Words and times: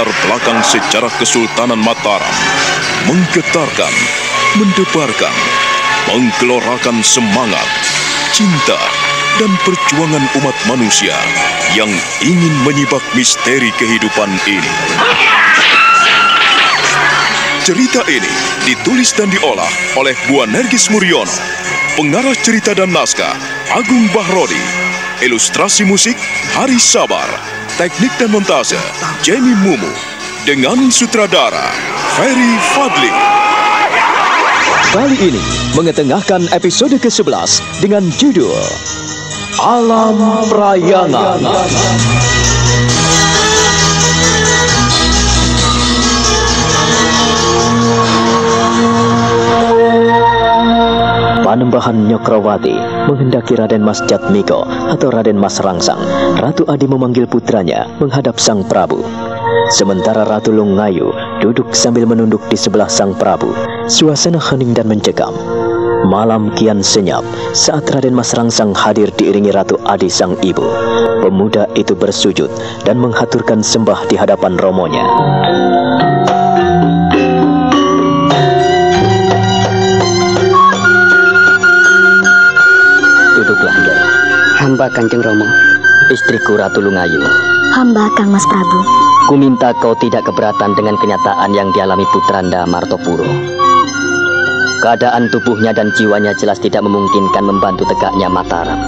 berlatar 0.00 0.24
belakang 0.24 0.60
sejarah 0.64 1.12
Kesultanan 1.20 1.76
Mataram, 1.76 2.36
menggetarkan, 3.04 3.94
mendebarkan, 4.56 5.36
menggelorakan 6.08 7.04
semangat, 7.04 7.68
cinta, 8.32 8.80
dan 9.36 9.52
perjuangan 9.60 10.24
umat 10.40 10.56
manusia 10.72 11.12
yang 11.76 11.90
ingin 12.24 12.54
menyibak 12.64 13.04
misteri 13.12 13.68
kehidupan 13.76 14.30
ini. 14.48 14.72
Cerita 17.60 18.00
ini 18.08 18.32
ditulis 18.64 19.12
dan 19.12 19.28
diolah 19.28 19.68
oleh 20.00 20.16
Bu 20.24 20.48
Nergis 20.48 20.88
Muriono, 20.88 21.28
pengarah 22.00 22.36
cerita 22.40 22.72
dan 22.72 22.88
naskah 22.88 23.36
Agung 23.68 24.08
Bahrodi, 24.16 24.64
ilustrasi 25.20 25.84
musik 25.84 26.16
Hari 26.56 26.80
Sabar, 26.80 27.59
teknik 27.80 28.12
dan 28.20 28.28
montase 28.28 28.76
Jamie 29.24 29.56
Mumu, 29.56 29.88
dengan 30.44 30.92
sutradara 30.92 31.72
Ferry 32.12 32.52
Fadli. 32.76 33.08
Kali 34.92 35.16
ini 35.32 35.40
mengetengahkan 35.72 36.44
episode 36.52 37.00
ke-11 37.00 37.80
dengan 37.80 38.04
judul 38.20 38.52
Alam 39.64 40.44
Prayangan. 40.52 41.40
Panembahan 51.80 52.12
Nyokrawati 52.12 52.76
menghendaki 53.08 53.56
Raden 53.56 53.80
Mas 53.80 54.04
Jatmiko 54.04 54.68
atau 54.68 55.08
Raden 55.08 55.40
Mas 55.40 55.64
Rangsang. 55.64 55.96
Ratu 56.36 56.68
Adi 56.68 56.84
memanggil 56.84 57.24
putranya 57.24 57.88
menghadap 57.96 58.36
Sang 58.36 58.68
Prabu. 58.68 59.00
Sementara 59.72 60.28
Ratu 60.28 60.52
Lungayu 60.52 61.08
duduk 61.40 61.72
sambil 61.72 62.04
menunduk 62.04 62.44
di 62.52 62.60
sebelah 62.60 62.84
Sang 62.84 63.16
Prabu. 63.16 63.56
Suasana 63.88 64.36
hening 64.36 64.76
dan 64.76 64.92
mencekam. 64.92 65.32
Malam 66.04 66.52
kian 66.52 66.84
senyap 66.84 67.24
saat 67.56 67.88
Raden 67.88 68.12
Mas 68.12 68.36
Rangsang 68.36 68.76
hadir 68.76 69.08
diiringi 69.16 69.48
Ratu 69.48 69.80
Adi 69.88 70.12
sang 70.12 70.36
ibu. 70.44 70.68
Pemuda 71.24 71.64
itu 71.80 71.96
bersujud 71.96 72.52
dan 72.84 73.00
menghaturkan 73.00 73.64
sembah 73.64 74.04
di 74.04 74.20
hadapan 74.20 74.60
romonya. 74.60 75.08
Hamba 84.70 84.86
Kanjeng 84.86 85.18
Romo. 85.26 85.42
Istriku 86.14 86.54
Ratu 86.54 86.78
Lungayu. 86.78 87.18
Hamba 87.74 88.06
Kang 88.14 88.30
Mas 88.30 88.46
Prabu. 88.46 88.86
Ku 89.26 89.34
minta 89.34 89.74
kau 89.82 89.98
tidak 89.98 90.30
keberatan 90.30 90.78
dengan 90.78 90.94
kenyataan 90.94 91.50
yang 91.50 91.74
dialami 91.74 92.06
putranda 92.14 92.62
Martopuro. 92.70 93.26
Keadaan 94.78 95.26
tubuhnya 95.34 95.74
dan 95.74 95.90
jiwanya 95.98 96.38
jelas 96.38 96.62
tidak 96.62 96.86
memungkinkan 96.86 97.50
membantu 97.50 97.82
tegaknya 97.90 98.30
Mataram. 98.30 98.78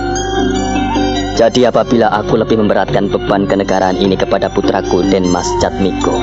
Jadi 1.35 1.67
apabila 1.67 2.15
aku 2.15 2.39
lebih 2.39 2.63
memberatkan 2.63 3.11
beban 3.11 3.51
kenegaraan 3.51 3.99
ini 3.99 4.15
kepada 4.15 4.55
putraku 4.55 5.03
Den 5.11 5.27
Mas 5.35 5.51
Jatmiko, 5.59 6.15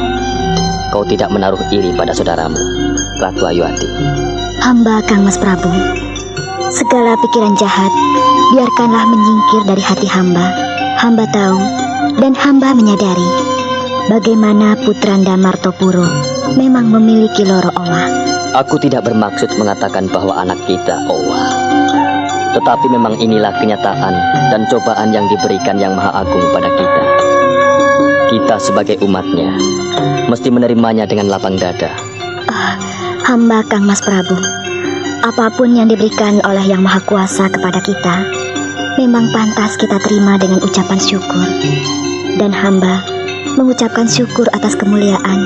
kau 0.96 1.04
tidak 1.04 1.36
menaruh 1.36 1.60
iri 1.76 1.92
pada 2.00 2.16
saudaramu, 2.16 2.64
Ratu 3.20 3.44
Ayuadi. 3.44 3.92
Hamba 4.64 5.04
Kang 5.04 5.28
Mas 5.28 5.36
Prabu. 5.36 5.68
Segala 6.68 7.16
pikiran 7.16 7.56
jahat, 7.56 7.88
biarkanlah 8.52 9.08
menyingkir 9.08 9.62
dari 9.64 9.80
hati 9.80 10.08
hamba. 10.12 10.44
Hamba 11.00 11.24
tahu 11.32 11.56
dan 12.20 12.36
hamba 12.36 12.76
menyadari 12.76 13.30
bagaimana 14.12 14.76
putranda 14.84 15.40
Martopuro 15.40 16.04
memang 16.60 16.92
memiliki 16.92 17.48
loro 17.48 17.72
owa. 17.80 18.04
Aku 18.60 18.76
tidak 18.84 19.08
bermaksud 19.08 19.48
mengatakan 19.56 20.12
bahwa 20.12 20.36
anak 20.36 20.60
kita 20.68 21.00
owa. 21.08 21.44
Tetapi 22.60 22.92
memang 22.92 23.16
inilah 23.16 23.56
kenyataan 23.56 24.14
dan 24.52 24.68
cobaan 24.68 25.16
yang 25.16 25.24
diberikan 25.32 25.80
yang 25.80 25.96
Maha 25.96 26.28
Agung 26.28 26.44
pada 26.52 26.68
kita. 26.68 27.04
Kita 28.28 28.56
sebagai 28.60 29.00
umatnya 29.00 29.56
mesti 30.28 30.52
menerimanya 30.52 31.08
dengan 31.08 31.32
lapang 31.32 31.56
dada. 31.56 31.96
Ah, 32.52 32.76
hamba 33.24 33.64
Kang 33.72 33.88
Mas 33.88 34.04
Prabu. 34.04 34.59
Apa 35.20 35.52
pun 35.52 35.76
yang 35.76 35.92
diberikan 35.92 36.40
oleh 36.48 36.64
Yang 36.64 36.82
Maha 36.88 37.02
Kuasa 37.04 37.52
kepada 37.52 37.84
kita, 37.84 38.16
memang 38.96 39.28
pantas 39.36 39.76
kita 39.76 40.00
terima 40.00 40.40
dengan 40.40 40.64
ucapan 40.64 40.96
syukur. 40.96 41.44
Dan 42.40 42.56
hamba 42.56 43.04
mengucapkan 43.60 44.08
syukur 44.08 44.48
atas 44.56 44.80
kemuliaan, 44.80 45.40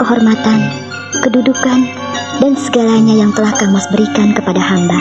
kehormatan, 0.00 0.72
kedudukan, 1.20 1.84
dan 2.40 2.56
segalanya 2.56 3.20
yang 3.20 3.28
telah 3.36 3.52
Kang 3.60 3.76
Mas 3.76 3.84
berikan 3.92 4.32
kepada 4.32 4.56
hamba. 4.56 4.96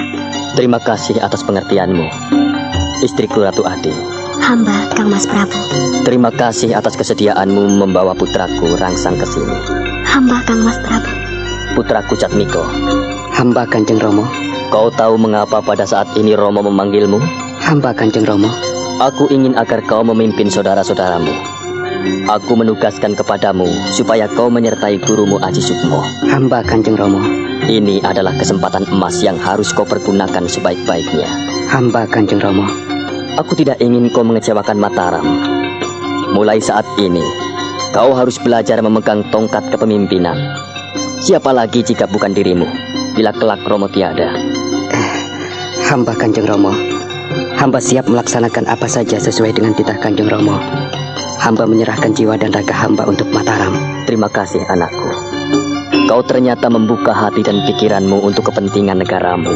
Terima 0.59 0.83
kasih 0.83 1.15
atas 1.23 1.39
pengertianmu, 1.47 2.03
istriku 2.99 3.47
Ratu 3.47 3.63
Adi. 3.63 3.95
Hamba 4.43 4.91
Kang 4.99 5.07
Mas 5.07 5.23
Prabu. 5.23 5.55
Terima 6.03 6.27
kasih 6.27 6.75
atas 6.75 6.99
kesediaanmu 6.99 7.79
membawa 7.79 8.11
putraku 8.11 8.75
Rangsang 8.75 9.15
ke 9.15 9.23
sini. 9.23 9.55
Hamba 10.03 10.43
Kang 10.43 10.67
Mas 10.67 10.75
Prabu. 10.83 11.07
Putraku 11.77 12.17
Jatmiko, 12.17 12.65
Hamba 13.39 13.63
Kanjeng 13.63 14.03
Romo. 14.03 14.27
kau 14.67 14.91
tahu 14.91 15.15
mengapa 15.15 15.63
pada 15.63 15.87
saat 15.87 16.11
ini 16.19 16.35
Romo 16.35 16.59
memanggilmu? 16.59 17.23
Hamba 17.63 17.95
Kanjeng 17.95 18.27
Romo. 18.27 18.51
Aku 18.99 19.31
ingin 19.31 19.55
agar 19.55 19.79
kau 19.87 20.03
memimpin 20.03 20.51
saudara-saudaramu. 20.51 21.31
Aku 22.27 22.59
menugaskan 22.59 23.15
kepadamu 23.15 23.63
supaya 23.95 24.27
kau 24.27 24.51
menyertai 24.51 24.99
gurumu 24.99 25.39
Aji 25.39 25.63
Sukmo. 25.63 26.03
Hamba 26.27 26.67
Kanjeng 26.67 26.99
Romo. 26.99 27.23
Ini 27.63 28.03
adalah 28.03 28.35
kesempatan 28.35 28.83
emas 28.91 29.23
yang 29.23 29.39
harus 29.39 29.71
kau 29.71 29.87
pergunakan 29.87 30.43
sebaik-baiknya. 30.43 31.31
Hamba 31.71 32.11
Kanjeng 32.11 32.43
Romo. 32.43 32.67
Aku 33.39 33.55
tidak 33.55 33.79
ingin 33.79 34.11
kau 34.11 34.27
mengecewakan 34.27 34.75
Mataram. 34.75 35.23
Mulai 36.35 36.59
saat 36.59 36.83
ini, 36.99 37.23
kau 37.95 38.11
harus 38.11 38.35
belajar 38.35 38.83
memegang 38.83 39.23
tongkat 39.31 39.71
kepemimpinan. 39.71 40.35
Siapa 41.23 41.55
lagi 41.55 41.83
jika 41.83 42.07
bukan 42.07 42.31
dirimu, 42.31 42.88
bila 43.19 43.35
kelak 43.35 43.59
Romo 43.67 43.91
tiada. 43.91 44.31
Hamba 45.91 46.15
Kanjeng 46.15 46.47
Romo. 46.47 46.71
Hamba 47.59 47.83
siap 47.83 48.07
melaksanakan 48.07 48.63
apa 48.71 48.87
saja 48.87 49.19
sesuai 49.19 49.59
dengan 49.59 49.75
titah 49.75 49.99
Kanjeng 49.99 50.31
Romo. 50.31 50.55
Hamba 51.43 51.67
menyerahkan 51.67 52.15
jiwa 52.15 52.39
dan 52.39 52.55
raga 52.55 52.71
hamba 52.71 53.03
untuk 53.11 53.27
Mataram. 53.35 53.75
Terima 54.07 54.31
kasih 54.31 54.63
anakku. 54.71 55.11
Kau 56.07 56.23
ternyata 56.23 56.71
membuka 56.71 57.11
hati 57.11 57.43
dan 57.43 57.59
pikiranmu 57.67 58.23
untuk 58.23 58.47
kepentingan 58.55 59.03
negaramu. 59.03 59.51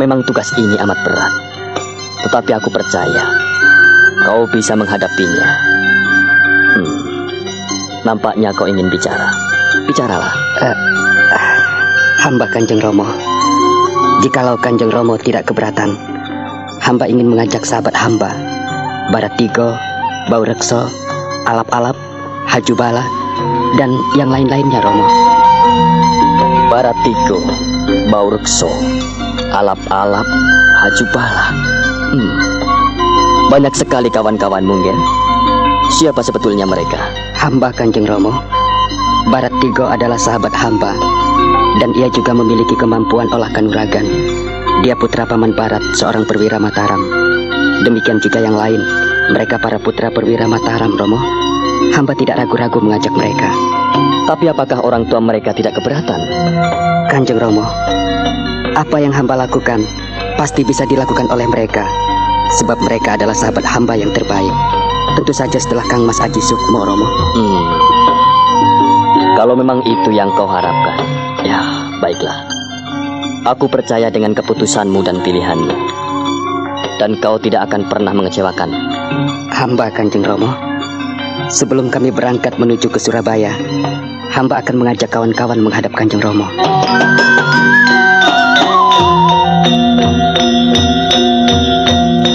Memang 0.00 0.24
tugas 0.24 0.48
ini 0.56 0.80
amat 0.80 0.96
berat. 1.04 1.34
Tetapi 2.24 2.56
aku 2.56 2.72
percaya 2.72 3.24
kau 4.24 4.48
bisa 4.48 4.72
menghadapinya. 4.72 5.48
Hmm. 6.72 6.96
Nampaknya 8.08 8.56
kau 8.56 8.64
ingin 8.64 8.88
bicara. 8.88 9.28
Bicaralah. 9.84 10.32
Eh, 10.60 10.64
ah, 10.64 10.89
hamba 12.20 12.44
Kanjeng 12.52 12.84
Romo. 12.84 13.08
Jikalau 14.20 14.60
Kanjeng 14.60 14.92
Romo 14.92 15.16
tidak 15.16 15.48
keberatan, 15.48 15.96
hamba 16.84 17.08
ingin 17.08 17.32
mengajak 17.32 17.64
sahabat 17.64 17.96
hamba, 17.96 18.28
Barat 19.08 19.32
Tigo, 19.40 19.72
Bau 20.28 20.44
Rekso, 20.44 20.84
Alap-Alap, 21.48 21.96
Hajubala, 22.44 23.00
dan 23.80 23.96
yang 24.20 24.28
lain-lainnya 24.28 24.84
Romo. 24.84 25.08
Baratigo, 26.68 27.40
Baurekso, 28.12 28.68
Alap-alap, 29.56 30.28
Hajubala. 30.84 31.56
Hmm. 32.12 32.32
Banyak 33.48 33.74
sekali 33.74 34.12
kawan-kawan 34.12 34.62
mungkin. 34.62 34.94
Siapa 35.98 36.20
sebetulnya 36.22 36.68
mereka? 36.68 37.00
Hamba 37.34 37.72
Kanjeng 37.72 38.06
Romo. 38.06 38.30
Barat 39.32 39.50
Tigo 39.58 39.88
adalah 39.88 40.20
sahabat 40.20 40.54
hamba 40.54 41.19
dan 41.78 41.94
ia 41.94 42.10
juga 42.10 42.34
memiliki 42.34 42.74
kemampuan 42.74 43.30
olah 43.30 43.52
kanuragan. 43.54 44.02
Dia 44.82 44.98
putra 44.98 45.28
paman 45.28 45.54
Barat, 45.54 45.84
seorang 45.94 46.26
perwira 46.26 46.58
Mataram. 46.58 46.98
Demikian 47.86 48.18
juga 48.18 48.42
yang 48.42 48.56
lain, 48.58 48.80
mereka 49.30 49.60
para 49.60 49.78
putra 49.78 50.10
perwira 50.10 50.50
Mataram, 50.50 50.98
Romo. 50.98 51.20
Hamba 51.94 52.16
tidak 52.18 52.40
ragu-ragu 52.40 52.80
mengajak 52.82 53.12
mereka. 53.12 53.48
Tapi 54.26 54.50
apakah 54.50 54.82
orang 54.82 55.06
tua 55.06 55.20
mereka 55.22 55.54
tidak 55.54 55.78
keberatan? 55.78 56.20
Kanjeng 57.12 57.38
Romo, 57.38 57.66
apa 58.78 58.96
yang 59.02 59.10
hamba 59.10 59.34
lakukan 59.34 59.82
pasti 60.38 60.64
bisa 60.64 60.86
dilakukan 60.88 61.28
oleh 61.28 61.44
mereka. 61.44 61.84
Sebab 62.58 62.82
mereka 62.82 63.14
adalah 63.14 63.36
sahabat 63.36 63.62
hamba 63.62 63.94
yang 63.94 64.10
terbaik. 64.10 64.54
Tentu 65.18 65.34
saja 65.34 65.58
setelah 65.58 65.84
Kang 65.90 66.06
Mas 66.06 66.18
Aji 66.22 66.40
Sukmo, 66.40 66.82
Romo. 66.82 67.06
Hmm. 67.36 67.89
Kalau 69.38 69.54
memang 69.54 69.78
itu 69.86 70.10
yang 70.10 70.26
kau 70.34 70.50
harapkan, 70.50 70.98
ya 71.46 71.62
baiklah. 72.02 72.42
Aku 73.46 73.70
percaya 73.70 74.10
dengan 74.10 74.34
keputusanmu 74.34 75.00
dan 75.06 75.22
pilihanmu. 75.22 75.70
Dan 76.98 77.16
kau 77.22 77.40
tidak 77.40 77.70
akan 77.70 77.88
pernah 77.88 78.12
mengecewakan. 78.12 78.68
Hamba 79.54 79.88
Kanjeng 79.94 80.26
Romo. 80.26 80.50
Sebelum 81.48 81.88
kami 81.88 82.12
berangkat 82.12 82.58
menuju 82.60 82.92
ke 82.92 82.98
Surabaya, 83.00 83.54
hamba 84.34 84.60
akan 84.60 84.76
mengajak 84.82 85.08
kawan-kawan 85.08 85.62
menghadap 85.62 85.94
Kanjeng 85.96 86.20
Romo. 86.20 86.50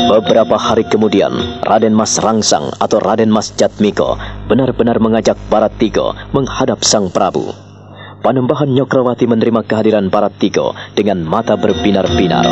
Beberapa 0.10 0.58
hari 0.58 0.88
kemudian, 0.90 1.60
Raden 1.68 1.94
Mas 1.94 2.18
Rangsang 2.18 2.74
atau 2.82 2.98
Raden 2.98 3.30
Mas 3.30 3.54
Jatmiko 3.54 4.18
benar-benar 4.46 5.02
mengajak 5.02 5.38
para 5.50 5.70
tigo 5.74 6.14
menghadap 6.30 6.86
Sang 6.86 7.10
Prabu. 7.10 7.54
Panembahan 8.22 8.74
Nyokrawati 8.74 9.30
menerima 9.30 9.62
kehadiran 9.70 10.10
para 10.10 10.34
tigo 10.34 10.74
dengan 10.98 11.22
mata 11.22 11.54
berbinar-binar. 11.54 12.46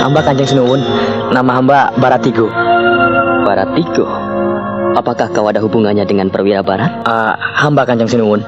Hamba 0.00 0.20
Kanjeng 0.24 0.48
Sinuwun, 0.48 0.80
nama 1.34 1.52
hamba 1.58 1.92
Baratigo. 2.00 2.48
Baratigo, 3.44 4.08
apakah 4.96 5.28
kau 5.36 5.52
ada 5.52 5.60
hubungannya 5.60 6.08
dengan 6.08 6.32
perwira 6.32 6.64
barat? 6.64 7.04
Uh, 7.04 7.36
hamba 7.60 7.84
Kanjeng 7.84 8.08
Sinuwun, 8.08 8.40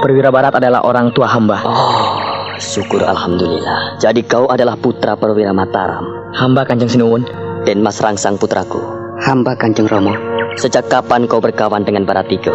perwira 0.00 0.32
barat 0.32 0.56
adalah 0.56 0.80
orang 0.88 1.12
tua 1.12 1.28
hamba. 1.28 1.60
Oh, 1.68 2.27
syukur 2.58 3.02
Alhamdulillah. 3.02 3.98
Jadi 4.02 4.26
kau 4.26 4.50
adalah 4.50 4.76
putra 4.76 5.14
perwira 5.14 5.54
Mataram. 5.54 6.34
Hamba 6.34 6.66
Kanjeng 6.68 6.90
Sinuwun. 6.90 7.24
Dan 7.66 7.82
Mas 7.82 7.98
Rangsang 7.98 8.38
putraku. 8.38 8.78
Hamba 9.22 9.58
Kanjeng 9.58 9.90
Romo. 9.90 10.14
Sejak 10.58 10.86
kapan 10.90 11.26
kau 11.26 11.42
berkawan 11.42 11.82
dengan 11.82 12.06
Baratigo? 12.06 12.54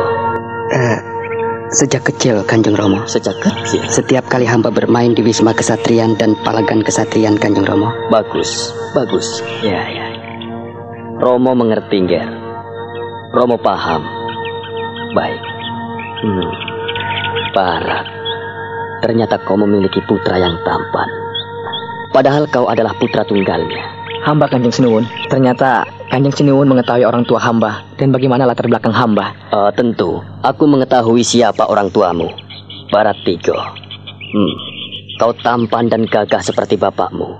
Uh, 0.74 1.00
Sejak 1.74 2.06
kecil, 2.06 2.46
Kanjeng 2.46 2.78
Romo. 2.78 3.02
Sejak 3.10 3.34
kecil? 3.42 3.82
Setiap 3.90 4.30
kali 4.30 4.46
hamba 4.46 4.70
bermain 4.70 5.18
di 5.18 5.26
Wisma 5.26 5.58
Kesatrian 5.58 6.14
dan 6.22 6.38
Palagan 6.46 6.86
Kesatrian, 6.86 7.34
Kanjeng 7.34 7.66
Romo. 7.66 7.90
Bagus, 8.14 8.70
bagus. 8.94 9.42
Ya, 9.66 9.82
ya. 9.90 10.08
Romo 11.18 11.58
mengerti, 11.58 12.06
Ger. 12.06 12.30
Romo 13.34 13.58
paham. 13.58 14.06
Baik. 15.18 15.42
Hmm. 16.22 16.52
Barat. 17.58 18.23
Ternyata 19.04 19.36
kau 19.44 19.60
memiliki 19.60 20.00
putra 20.08 20.40
yang 20.40 20.56
tampan. 20.64 21.10
Padahal 22.16 22.48
kau 22.48 22.72
adalah 22.72 22.96
putra 22.96 23.28
tunggalnya. 23.28 23.84
Hamba 24.24 24.48
Kanjeng 24.48 24.72
Sinuwun, 24.72 25.04
ternyata 25.28 25.84
Kanjeng 26.08 26.32
Sinuwun 26.32 26.72
mengetahui 26.72 27.04
orang 27.04 27.28
tua 27.28 27.44
hamba 27.44 27.84
dan 28.00 28.16
bagaimana 28.16 28.48
latar 28.48 28.72
belakang 28.72 28.96
hamba. 28.96 29.36
Uh, 29.52 29.68
tentu, 29.76 30.24
aku 30.40 30.64
mengetahui 30.64 31.20
siapa 31.20 31.68
orang 31.68 31.92
tuamu. 31.92 32.32
Barat 32.88 33.20
Tigo. 33.28 33.60
Hmm, 34.32 34.56
kau 35.20 35.36
tampan 35.44 35.92
dan 35.92 36.08
gagah 36.08 36.40
seperti 36.40 36.80
bapakmu. 36.80 37.36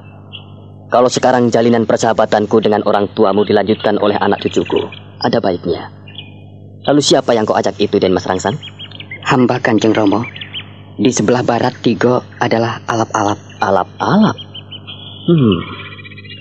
Kalau 0.92 1.08
sekarang 1.08 1.48
jalinan 1.48 1.88
persahabatanku 1.88 2.60
dengan 2.60 2.84
orang 2.84 3.08
tuamu 3.16 3.48
dilanjutkan 3.48 3.96
oleh 4.04 4.20
anak 4.20 4.44
cucuku, 4.44 4.84
ada 5.24 5.40
baiknya. 5.40 5.88
Lalu 6.84 7.00
siapa 7.00 7.32
yang 7.32 7.48
kau 7.48 7.56
ajak 7.56 7.80
itu, 7.80 7.96
Den 7.96 8.12
Mas 8.12 8.28
Rangsang? 8.28 8.60
Hamba 9.24 9.64
Kanjeng 9.64 9.96
Romo. 9.96 10.43
Di 10.94 11.10
sebelah 11.10 11.42
barat 11.42 11.74
Tigo 11.82 12.22
adalah 12.38 12.82
alap-alap. 12.86 13.40
Alap-alap? 13.64 14.38
Hmm, 15.24 15.58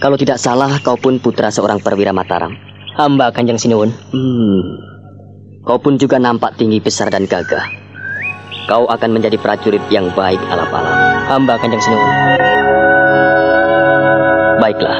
kalau 0.02 0.18
tidak 0.18 0.42
salah, 0.42 0.82
kau 0.82 0.98
pun 0.98 1.22
putra 1.22 1.54
seorang 1.54 1.78
perwira 1.78 2.10
Mataram. 2.10 2.58
Hamba 2.98 3.30
Kanjeng 3.30 3.54
Sinuwun. 3.54 3.94
Hmm. 4.10 4.60
Kau 5.62 5.78
pun 5.78 5.94
juga 5.94 6.18
nampak 6.18 6.58
tinggi 6.58 6.82
besar 6.82 7.06
dan 7.06 7.30
gagah. 7.30 7.62
Kau 8.66 8.90
akan 8.90 9.14
menjadi 9.14 9.38
prajurit 9.38 9.86
yang 9.94 10.10
baik 10.18 10.42
alap-alap. 10.50 11.30
Hamba 11.30 11.54
Kanjeng 11.62 11.78
Sinuwun. 11.78 12.10
Baiklah. 14.58 14.98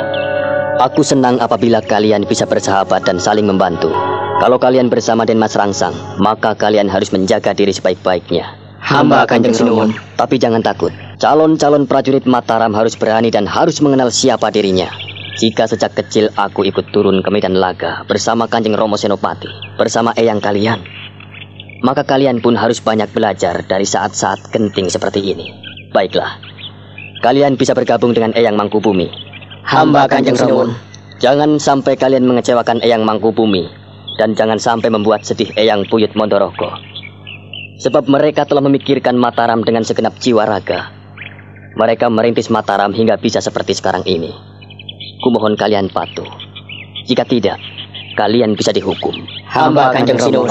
Aku 0.87 1.03
senang 1.03 1.43
apabila 1.43 1.83
kalian 1.83 2.23
bisa 2.23 2.47
bersahabat 2.47 3.03
dan 3.03 3.19
saling 3.19 3.51
membantu. 3.51 3.91
Kalau 4.39 4.63
kalian 4.63 4.87
bersama 4.87 5.27
Den 5.27 5.43
Mas 5.43 5.59
Rangsang, 5.59 5.99
maka 6.23 6.55
kalian 6.55 6.87
harus 6.87 7.11
menjaga 7.11 7.59
diri 7.59 7.75
sebaik-baiknya. 7.75 8.62
Hamba 8.83 9.23
Kanjeng 9.31 9.55
Sinuwun. 9.55 9.95
Tapi 10.19 10.43
jangan 10.43 10.59
takut. 10.59 10.91
Calon-calon 11.23 11.87
prajurit 11.87 12.27
Mataram 12.27 12.75
harus 12.75 12.99
berani 12.99 13.31
dan 13.31 13.47
harus 13.47 13.79
mengenal 13.79 14.11
siapa 14.11 14.51
dirinya. 14.51 14.91
Jika 15.39 15.71
sejak 15.71 15.95
kecil 15.95 16.35
aku 16.35 16.67
ikut 16.67 16.91
turun 16.91 17.23
ke 17.23 17.31
medan 17.31 17.57
laga 17.57 18.03
bersama 18.11 18.51
Kanjeng 18.51 18.75
Romo 18.75 18.99
Senopati, 18.99 19.49
bersama 19.79 20.11
eyang 20.19 20.43
kalian, 20.43 20.83
maka 21.81 22.03
kalian 22.03 22.43
pun 22.43 22.59
harus 22.59 22.83
banyak 22.83 23.09
belajar 23.15 23.65
dari 23.65 23.87
saat-saat 23.87 24.51
genting 24.51 24.91
seperti 24.91 25.25
ini. 25.25 25.55
Baiklah, 25.95 26.43
kalian 27.23 27.57
bisa 27.57 27.73
bergabung 27.73 28.13
dengan 28.13 28.35
Eyang 28.35 28.59
Mangkubumi. 28.59 29.09
Hamba 29.63 30.11
Kanjeng 30.11 30.37
Romo. 30.37 30.75
Jangan 31.23 31.63
sampai 31.63 31.95
kalian 31.95 32.27
mengecewakan 32.27 32.83
Eyang 32.83 33.07
Mangkubumi 33.07 33.71
dan 34.19 34.35
jangan 34.35 34.59
sampai 34.59 34.91
membuat 34.91 35.23
sedih 35.23 35.49
Eyang 35.55 35.87
Puyut 35.87 36.13
Mondoroko. 36.19 36.92
Sebab 37.81 38.05
mereka 38.11 38.45
telah 38.45 38.61
memikirkan 38.61 39.17
Mataram 39.17 39.65
dengan 39.65 39.81
segenap 39.87 40.21
jiwa 40.21 40.45
raga. 40.45 40.93
Mereka 41.73 42.13
merintis 42.13 42.53
Mataram 42.53 42.93
hingga 42.93 43.17
bisa 43.17 43.41
seperti 43.41 43.73
sekarang 43.73 44.05
ini. 44.05 44.29
Kumohon 45.25 45.57
kalian 45.57 45.89
patuh. 45.89 46.29
Jika 47.09 47.25
tidak, 47.25 47.57
kalian 48.19 48.53
bisa 48.53 48.77
dihukum. 48.77 49.25
Hamba 49.49 49.97
Kanjeng 49.97 50.21
Romo. 50.21 50.45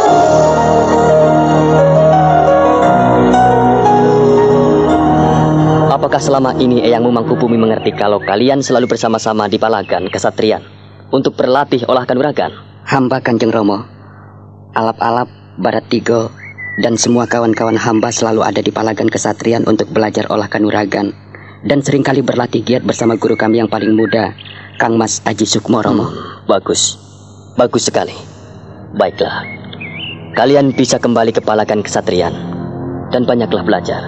Apakah 5.93 6.17
selama 6.17 6.57
ini 6.57 6.81
Eyangmu 6.81 7.13
Mangkubumi 7.13 7.61
mengerti 7.61 7.93
kalau 7.93 8.17
kalian 8.17 8.65
selalu 8.65 8.89
bersama-sama 8.89 9.45
di 9.45 9.61
Palagan, 9.61 10.09
Kesatrian, 10.09 10.65
untuk 11.13 11.37
berlatih 11.37 11.85
olah 11.85 12.09
kanuragan? 12.09 12.49
Hamba 12.81 13.21
Kanjeng 13.21 13.53
Romo, 13.53 13.85
alap-alap, 14.73 15.29
barat 15.61 15.85
tigo, 15.87 16.33
dan 16.81 16.97
semua 16.97 17.29
kawan-kawan 17.29 17.77
hamba 17.77 18.09
selalu 18.09 18.41
ada 18.41 18.59
di 18.59 18.73
Palagan 18.73 19.05
Kesatrian 19.05 19.69
untuk 19.69 19.93
belajar 19.93 20.25
olah 20.33 20.49
kanuragan 20.49 21.13
dan 21.61 21.85
sering 21.85 22.01
kali 22.01 22.25
berlatih 22.25 22.65
giat 22.65 22.81
bersama 22.81 23.21
guru 23.21 23.37
kami 23.37 23.61
yang 23.61 23.69
paling 23.69 23.93
muda, 23.93 24.33
Kang 24.81 24.97
Mas 24.97 25.21
Aji 25.29 25.45
Sukmoromo. 25.45 26.09
Hmm, 26.09 26.49
bagus, 26.49 26.97
bagus 27.53 27.85
sekali. 27.85 28.17
Baiklah, 28.97 29.45
kalian 30.33 30.73
bisa 30.73 30.97
kembali 30.97 31.31
ke 31.31 31.45
Palagan 31.45 31.85
Kesatrian 31.85 32.33
dan 33.13 33.29
banyaklah 33.29 33.61
belajar. 33.61 34.01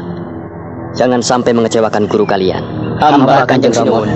Jangan 0.98 1.22
sampai 1.22 1.54
mengecewakan 1.54 2.10
guru 2.10 2.26
kalian. 2.26 2.66
Hamba 2.98 3.46
Kanjeng 3.46 3.74
Sinuwun. 3.74 4.10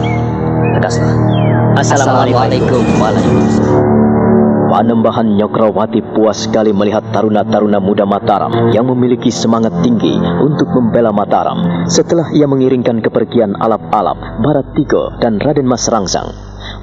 Assalamualaikum 1.77 2.81
warahmatullahi 2.97 3.05
wabarakatuh. 3.05 3.76
Panembahan 4.77 5.41
Nyokrawati 5.41 6.05
puas 6.13 6.45
sekali 6.45 6.69
melihat 6.69 7.09
taruna-taruna 7.09 7.81
muda 7.81 8.05
Mataram 8.05 8.69
yang 8.69 8.85
memiliki 8.85 9.33
semangat 9.33 9.73
tinggi 9.81 10.13
untuk 10.21 10.69
membela 10.69 11.09
Mataram 11.09 11.89
setelah 11.89 12.29
ia 12.29 12.45
mengiringkan 12.45 13.01
kepergian 13.01 13.57
alap-alap, 13.57 14.37
Barat 14.37 14.77
Tigo, 14.77 15.17
dan 15.17 15.41
Raden 15.41 15.65
Mas 15.65 15.89
Rangsang. 15.89 16.29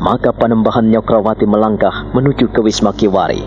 Maka 0.02 0.34
Panembahan 0.34 0.90
Nyokrawati 0.90 1.46
melangkah 1.46 2.10
menuju 2.10 2.50
ke 2.50 2.66
Wisma 2.66 2.98
Kiwari. 2.98 3.46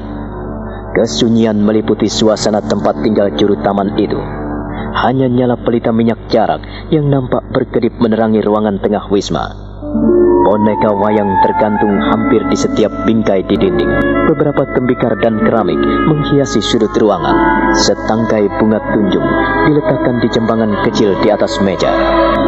Kesunyian 0.96 1.60
meliputi 1.60 2.08
suasana 2.08 2.63
tempat 2.63 3.04
tinggal 3.04 3.36
juru 3.36 3.60
taman 3.60 4.00
itu. 4.00 4.16
Hanya 4.96 5.27
nyala 5.27 5.60
pelita 5.60 5.92
minyak 5.92 6.32
jarak 6.32 6.63
yang 6.88 7.12
nampak 7.12 7.51
berkedip 7.51 8.00
menerangi 8.00 8.39
ruangan 8.39 8.80
tengah 8.80 9.12
Wisma. 9.12 9.51
Boneka 10.46 10.94
wayang 10.94 11.32
tergantung 11.41 11.98
hampir 12.13 12.46
di 12.51 12.58
setiap 12.58 12.94
bingkai 13.10 13.41
di 13.50 13.58
dinding. 13.58 13.89
Beberapa 14.29 14.70
tembikar 14.77 15.17
dan 15.17 15.41
keramik 15.41 15.79
menghiasi 15.79 16.62
sudut 16.62 16.94
ruangan. 16.94 17.34
Setangkai 17.74 18.46
bunga 18.62 18.77
tunjung 18.94 19.25
diletakkan 19.65 20.22
di 20.22 20.27
jembangan 20.29 20.72
kecil 20.86 21.17
di 21.25 21.34
atas 21.34 21.58
meja. 21.65 21.89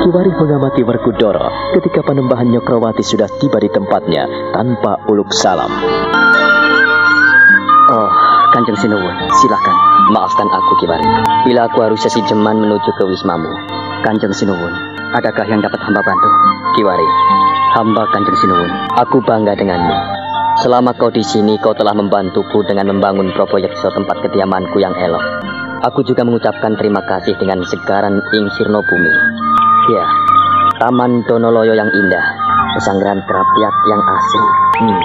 Kiwari 0.06 0.32
mengamati 0.32 0.86
Werkudara 0.86 1.50
ketika 1.76 2.06
penembahan 2.06 2.54
Nyokrawati 2.54 3.02
sudah 3.02 3.28
tiba 3.42 3.58
di 3.58 3.70
tempatnya 3.74 4.30
tanpa 4.54 5.02
uluk 5.10 5.34
salam. 5.34 5.74
Oh, 7.90 8.10
Kanjeng 8.54 8.78
Sinuwun, 8.78 9.16
silakan. 9.42 9.78
Maafkan 10.14 10.46
aku, 10.46 10.72
Kiwari. 10.82 11.06
Bila 11.50 11.66
aku 11.66 11.82
harus 11.82 12.06
sesi 12.06 12.22
jeman 12.30 12.62
menuju 12.62 12.92
ke 12.98 13.04
wismamu. 13.06 13.50
Kanjeng 14.06 14.34
Sinuwun, 14.34 14.74
adakah 15.18 15.46
yang 15.50 15.62
dapat 15.62 15.82
hamba 15.82 16.02
bantu? 16.06 16.30
Kiwari, 16.78 17.10
hamba 17.76 18.10
Kanjeng 18.10 18.38
Sinuwun, 18.38 18.72
aku 18.98 19.22
bangga 19.22 19.54
denganmu. 19.54 19.98
Selama 20.66 20.92
kau 20.98 21.14
di 21.14 21.22
sini, 21.22 21.56
kau 21.62 21.72
telah 21.78 21.94
membantuku 21.94 22.66
dengan 22.66 22.92
membangun 22.92 23.32
proyek 23.32 23.72
tempat 23.78 24.18
kediamanku 24.26 24.82
yang 24.82 24.92
elok. 24.98 25.24
Aku 25.88 26.04
juga 26.04 26.28
mengucapkan 26.28 26.76
terima 26.76 27.00
kasih 27.08 27.38
dengan 27.40 27.64
segaran 27.64 28.20
Ing 28.36 28.46
Sirno 28.58 28.84
Bumi. 28.84 29.14
Ya, 29.96 30.06
Taman 30.84 31.24
Donoloyo 31.24 31.72
yang 31.72 31.88
indah, 31.88 32.26
pesanggeran 32.76 33.24
kerapiak 33.24 33.76
yang 33.88 34.02
asing. 34.04 34.46
Hmm, 34.84 35.00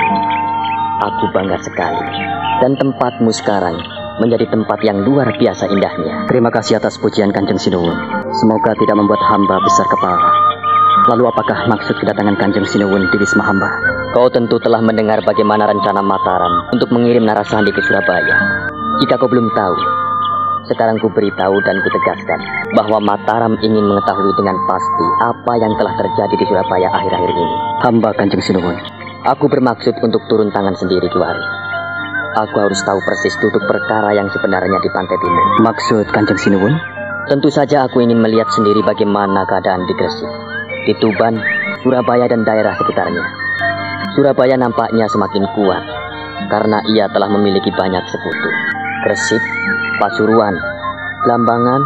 aku 1.06 1.24
bangga 1.30 1.58
sekali. 1.62 2.02
Dan 2.58 2.74
tempatmu 2.80 3.30
sekarang 3.30 3.78
menjadi 4.18 4.50
tempat 4.50 4.82
yang 4.82 5.02
luar 5.02 5.30
biasa 5.38 5.70
indahnya. 5.70 6.26
Terima 6.26 6.50
kasih 6.50 6.82
atas 6.82 6.98
pujian 6.98 7.30
Kanjeng 7.30 7.58
Sinuwun. 7.58 7.94
Semoga 8.34 8.74
tidak 8.74 8.96
membuat 8.98 9.22
hamba 9.30 9.62
besar 9.62 9.86
kepala. 9.86 10.43
Lalu 11.04 11.28
apakah 11.28 11.68
maksud 11.68 12.00
kedatangan 12.00 12.32
Kanjeng 12.40 12.64
Sinuwun 12.64 13.04
di 13.12 13.16
Wisma 13.20 13.44
Hamba? 13.44 13.68
Kau 14.16 14.32
tentu 14.32 14.56
telah 14.56 14.80
mendengar 14.80 15.20
bagaimana 15.20 15.68
rencana 15.68 16.00
Mataram 16.00 16.72
untuk 16.72 16.88
mengirim 16.96 17.28
Narasandi 17.28 17.68
ke 17.76 17.80
Surabaya. 17.84 18.64
Jika 19.04 19.20
kau 19.20 19.28
belum 19.28 19.52
tahu, 19.52 19.76
sekarang 20.64 20.96
ku 21.04 21.12
beritahu 21.12 21.60
dan 21.60 21.76
ku 21.84 21.88
tegaskan 21.92 22.40
bahwa 22.72 23.04
Mataram 23.04 23.52
ingin 23.60 23.84
mengetahui 23.84 24.32
dengan 24.32 24.56
pasti 24.64 25.06
apa 25.28 25.52
yang 25.60 25.76
telah 25.76 25.92
terjadi 25.92 26.34
di 26.40 26.44
Surabaya 26.48 26.88
akhir-akhir 26.88 27.30
ini. 27.36 27.46
Hamba 27.84 28.10
Kanjeng 28.16 28.40
Sinuwun. 28.40 28.76
Aku 29.28 29.44
bermaksud 29.52 30.00
untuk 30.00 30.24
turun 30.32 30.48
tangan 30.56 30.72
sendiri, 30.72 31.04
Kiwari. 31.12 31.44
Aku 32.48 32.56
harus 32.64 32.80
tahu 32.80 32.96
persis 33.04 33.36
duduk 33.44 33.60
perkara 33.68 34.16
yang 34.16 34.32
sebenarnya 34.32 34.80
di 34.80 34.88
Pantai 34.88 35.20
Timur. 35.20 35.44
Maksud 35.68 36.06
Kanjeng 36.16 36.40
Sinuwun? 36.40 36.72
Tentu 37.28 37.52
saja 37.52 37.84
aku 37.84 38.00
ingin 38.00 38.20
melihat 38.20 38.48
sendiri 38.52 38.80
bagaimana 38.84 39.48
keadaan 39.48 39.84
di 39.88 39.96
Gresik, 39.96 40.28
di 40.84 40.92
Tuban, 41.00 41.36
Surabaya 41.82 42.28
dan 42.28 42.44
daerah 42.44 42.76
sekitarnya. 42.76 43.24
Surabaya 44.14 44.54
nampaknya 44.54 45.08
semakin 45.10 45.44
kuat 45.56 45.82
karena 46.48 46.78
ia 46.92 47.08
telah 47.10 47.28
memiliki 47.32 47.72
banyak 47.72 48.04
sekutu. 48.08 48.50
Gresik, 49.04 49.42
Pasuruan, 50.00 50.54
Lambangan, 51.28 51.82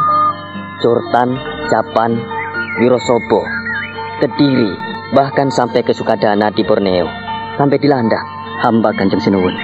Curtan, 0.82 1.34
Japan, 1.70 2.14
Wirosobo, 2.78 3.42
Kediri, 4.22 4.70
bahkan 5.14 5.50
sampai 5.50 5.82
ke 5.82 5.94
Sukadana 5.94 6.50
di 6.54 6.62
Borneo, 6.62 7.06
sampai 7.56 7.78
di 7.78 7.88
Landak. 7.90 8.38
Hamba 8.58 8.90
Kanjeng 8.90 9.22
Sinuwun. 9.22 9.54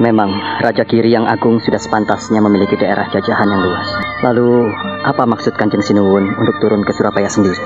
Memang 0.00 0.32
Raja 0.64 0.88
Kiri 0.88 1.12
yang 1.12 1.28
agung 1.28 1.60
sudah 1.60 1.76
sepantasnya 1.76 2.40
memiliki 2.40 2.72
daerah 2.72 3.04
jajahan 3.12 3.52
yang 3.52 3.60
luas. 3.60 3.88
Lalu, 4.24 4.72
apa 5.04 5.28
maksud 5.28 5.52
Kanjeng 5.60 5.84
Sinuwun 5.84 6.24
untuk 6.40 6.56
turun 6.56 6.80
ke 6.80 6.92
Surabaya 6.96 7.28
sendiri? 7.28 7.60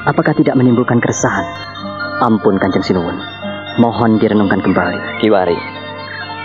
Apakah 0.00 0.32
tidak 0.32 0.56
menimbulkan 0.56 0.96
keresahan? 0.96 1.44
Ampun 2.24 2.56
Kanjeng 2.56 2.80
Sinuwun. 2.80 3.20
Mohon 3.76 4.16
direnungkan 4.16 4.64
kembali. 4.64 5.20
Kiwari, 5.20 5.60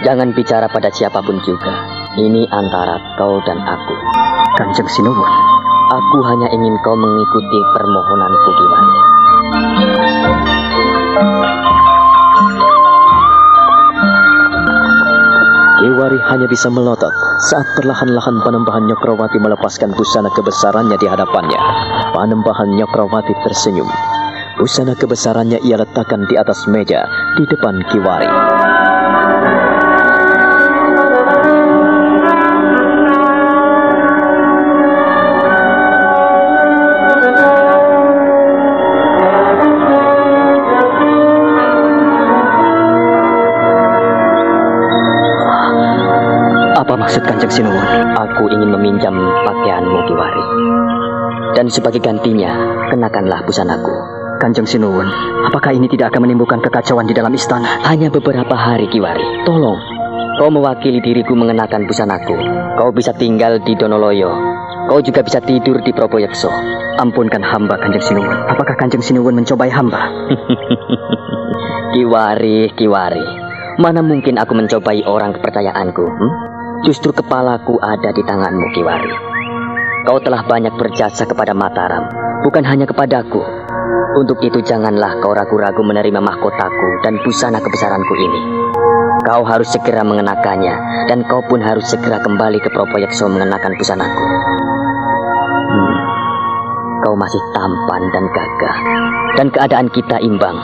jangan 0.03 0.35
bicara 0.35 0.67
pada 0.67 0.91
siapa 0.91 1.24
pun 1.24 1.39
juga. 1.39 1.71
Ini 2.19 2.51
antara 2.51 3.00
kau 3.15 3.39
dan 3.47 3.63
aku. 3.63 3.95
Kanjeng 4.59 4.91
Sinuwun, 4.91 5.31
aku 5.88 6.17
hanya 6.27 6.51
ingin 6.51 6.75
kau 6.83 7.00
mengikuti 7.00 7.59
permohonanku, 7.71 8.50
Kiwari. 8.59 8.91
Kiwari 15.86 16.18
hanya 16.18 16.50
bisa 16.50 16.65
melotot 16.65 17.13
saat 17.46 17.62
perlahan-lahan 17.77 18.42
Panembahan 18.42 18.89
Nyokrawati 18.89 19.38
melepaskan 19.38 19.94
busana 19.94 20.34
kebesarannya 20.34 20.98
di 20.98 21.06
hadapannya. 21.06 21.62
Panembahan 22.10 22.74
Nyokrawati 22.74 23.38
tersenyum. 23.46 23.86
Busana 24.58 24.98
kebesarannya 24.98 25.62
ia 25.62 25.77
letakkan 25.77 26.25
di 26.25 26.42
atas 26.42 26.65
meja 26.65 27.06
di 27.38 27.46
depan 27.46 27.86
Kiwari. 27.94 28.25
Kanjeng 47.45 47.61
Sinuwun? 47.61 47.85
Aku 48.17 48.49
ingin 48.49 48.73
meminjam 48.73 49.13
pakaianmu, 49.45 50.09
Kiwari. 50.09 50.43
Dan 51.53 51.69
sebagai 51.69 52.01
gantinya, 52.01 52.49
kenakanlah 52.89 53.45
busanaku. 53.45 53.93
Kanjeng 54.41 54.65
Sinuwun, 54.65 55.05
apakah 55.45 55.77
ini 55.77 55.85
tidak 55.85 56.09
akan 56.09 56.25
menimbulkan 56.25 56.57
kekacauan 56.65 57.05
di 57.05 57.13
dalam 57.13 57.29
istana? 57.37 57.85
Hanya 57.85 58.09
beberapa 58.09 58.57
hari, 58.57 58.89
Kiwari. 58.89 59.45
Tolong, 59.45 59.77
kau 60.41 60.49
mewakili 60.49 61.05
diriku 61.05 61.37
mengenakan 61.37 61.85
busanaku. 61.85 62.33
Kau 62.81 62.89
bisa 62.89 63.13
tinggal 63.13 63.61
di 63.61 63.77
Donoloyo. 63.77 64.33
Kau 64.89 65.05
juga 65.05 65.21
bisa 65.21 65.37
tidur 65.37 65.85
di 65.85 65.93
Proboyekso. 65.93 66.49
Ampunkan 66.97 67.45
hamba, 67.45 67.77
Kanjeng 67.77 68.09
Sinuwun. 68.09 68.33
Apakah 68.49 68.73
Kanjeng 68.73 69.05
Sinuwun 69.05 69.37
mencobai 69.37 69.69
hamba? 69.69 70.01
Kiwari, 71.93 72.73
Kiwari. 72.73 73.21
Mana 73.77 74.01
mungkin 74.01 74.41
aku 74.41 74.57
mencobai 74.57 75.05
orang 75.05 75.37
kepercayaanku? 75.37 76.05
Hmm? 76.09 76.54
Justru 76.84 77.15
kepalaku 77.15 77.79
ada 77.79 78.12
di 78.12 78.20
tanganmu, 78.20 78.75
Kiwari. 78.75 79.13
Kau 80.03 80.20
telah 80.20 80.44
banyak 80.44 80.75
berjasa 80.75 81.24
kepada 81.24 81.55
Mataram, 81.55 82.12
bukan 82.44 82.67
hanya 82.67 82.84
kepadaku. 82.84 83.39
Untuk 84.20 84.44
itu 84.44 84.60
janganlah 84.60 85.20
kau 85.24 85.32
ragu-ragu 85.32 85.79
menerima 85.79 86.20
mahkotaku 86.20 86.89
dan 87.03 87.20
busana 87.24 87.63
kebesaranku 87.63 88.13
ini. 88.20 88.39
Kau 89.24 89.48
harus 89.48 89.72
segera 89.72 90.03
mengenakannya, 90.03 91.08
dan 91.08 91.24
kau 91.25 91.41
pun 91.48 91.63
harus 91.63 91.88
segera 91.88 92.20
kembali 92.20 92.60
ke 92.60 92.70
Propoyekso 92.70 93.32
mengenakan 93.32 93.74
busanaku. 93.79 94.25
Hmm, 95.72 95.96
kau 97.08 97.15
masih 97.17 97.41
tampan 97.55 98.03
dan 98.13 98.25
gagah, 98.29 98.77
dan 99.39 99.48
keadaan 99.50 99.88
kita 99.89 100.20
imbang. 100.22 100.60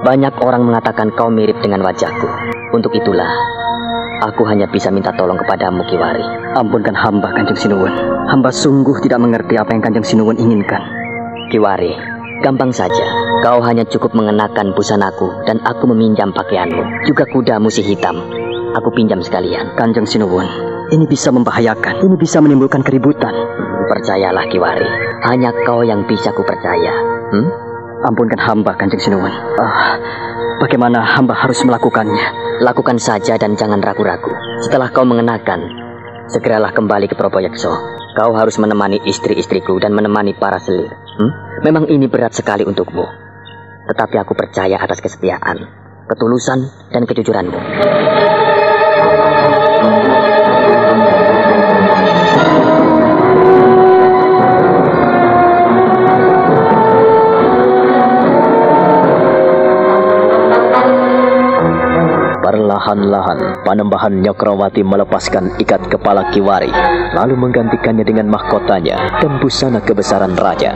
Banyak 0.00 0.40
orang 0.40 0.64
mengatakan 0.64 1.12
kau 1.12 1.28
mirip 1.28 1.60
dengan 1.60 1.84
wajahku. 1.84 2.26
Untuk 2.72 2.94
itulah, 2.96 3.28
aku 4.20 4.44
hanya 4.46 4.68
bisa 4.68 4.92
minta 4.92 5.10
tolong 5.16 5.40
kepadamu, 5.40 5.82
Kiwari. 5.88 6.22
Ampunkan 6.54 6.94
hamba, 6.94 7.32
Kanjeng 7.32 7.56
Sinuwun. 7.56 7.92
Hamba 8.28 8.52
sungguh 8.52 9.00
tidak 9.02 9.20
mengerti 9.24 9.56
apa 9.56 9.72
yang 9.72 9.82
Kanjeng 9.82 10.06
Sinuwun 10.06 10.36
inginkan. 10.36 10.84
Kiwari, 11.50 11.96
gampang 12.44 12.70
saja. 12.70 13.04
Kau 13.42 13.64
hanya 13.64 13.88
cukup 13.88 14.12
mengenakan 14.12 14.76
busanaku 14.76 15.48
dan 15.48 15.58
aku 15.64 15.88
meminjam 15.90 16.30
pakaianmu. 16.30 17.08
Juga 17.08 17.24
kudamu 17.32 17.72
si 17.72 17.80
hitam. 17.80 18.20
Aku 18.76 18.92
pinjam 18.94 19.18
sekalian. 19.24 19.74
Kanjeng 19.74 20.06
Sinuwun, 20.06 20.46
ini 20.94 21.08
bisa 21.08 21.34
membahayakan. 21.34 22.04
Ini 22.04 22.14
bisa 22.20 22.38
menimbulkan 22.38 22.86
keributan. 22.86 23.34
Percayalah, 23.90 24.46
Kiwari. 24.46 24.86
Hanya 25.26 25.50
kau 25.66 25.82
yang 25.82 26.06
bisa 26.06 26.30
ku 26.30 26.46
percaya. 26.46 26.94
Hmm? 27.34 27.48
Ampunkan 28.06 28.38
hamba, 28.38 28.78
Kanjeng 28.78 29.02
Sinuwun. 29.02 29.34
Ah, 29.58 29.98
bagaimana 30.60 31.00
hamba 31.16 31.32
harus 31.32 31.64
melakukannya? 31.64 32.60
Lakukan 32.60 33.00
saja 33.00 33.40
dan 33.40 33.56
jangan 33.56 33.80
ragu-ragu. 33.80 34.30
Setelah 34.60 34.92
kau 34.92 35.08
mengenakan, 35.08 35.64
segeralah 36.28 36.76
kembali 36.76 37.08
ke 37.08 37.16
Propoyekso. 37.16 37.72
Kau 38.20 38.36
harus 38.36 38.60
menemani 38.60 39.00
istri-istriku 39.08 39.80
dan 39.80 39.96
menemani 39.96 40.36
para 40.36 40.60
selir. 40.60 40.92
Hmm? 40.92 41.64
Memang 41.64 41.88
ini 41.88 42.04
berat 42.04 42.36
sekali 42.36 42.68
untukmu. 42.68 43.06
Tetapi 43.88 44.20
aku 44.20 44.36
percaya 44.36 44.76
atas 44.76 45.00
kesetiaan, 45.00 45.56
ketulusan, 46.06 46.68
dan 46.92 47.08
kejujuranmu. 47.08 47.58
Perlahan-lahan, 62.90 63.62
Panembahan 63.62 64.18
Nyokrawati 64.18 64.82
melepaskan 64.82 65.62
ikat 65.62 65.94
kepala 65.94 66.26
Kiwari, 66.34 66.74
lalu 67.14 67.38
menggantikannya 67.38 68.02
dengan 68.02 68.26
mahkotanya 68.26 69.22
dan 69.22 69.38
busana 69.38 69.78
kebesaran 69.78 70.34
raja. 70.34 70.74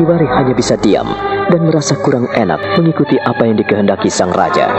Kiwari 0.00 0.24
hanya 0.24 0.56
bisa 0.56 0.80
diam 0.80 1.04
dan 1.52 1.68
merasa 1.68 2.00
kurang 2.00 2.32
enak 2.32 2.80
mengikuti 2.80 3.20
apa 3.20 3.44
yang 3.44 3.60
dikehendaki 3.60 4.08
sang 4.08 4.32
raja. 4.32 4.72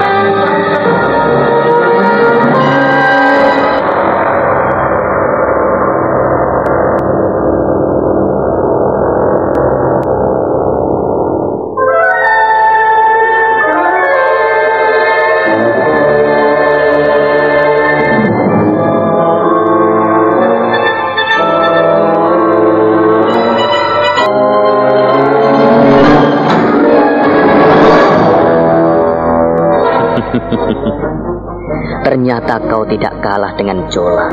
Ternyata 32.20 32.60
kau 32.68 32.84
tidak 32.84 33.24
kalah 33.24 33.56
dengan 33.56 33.88
Jola. 33.88 34.28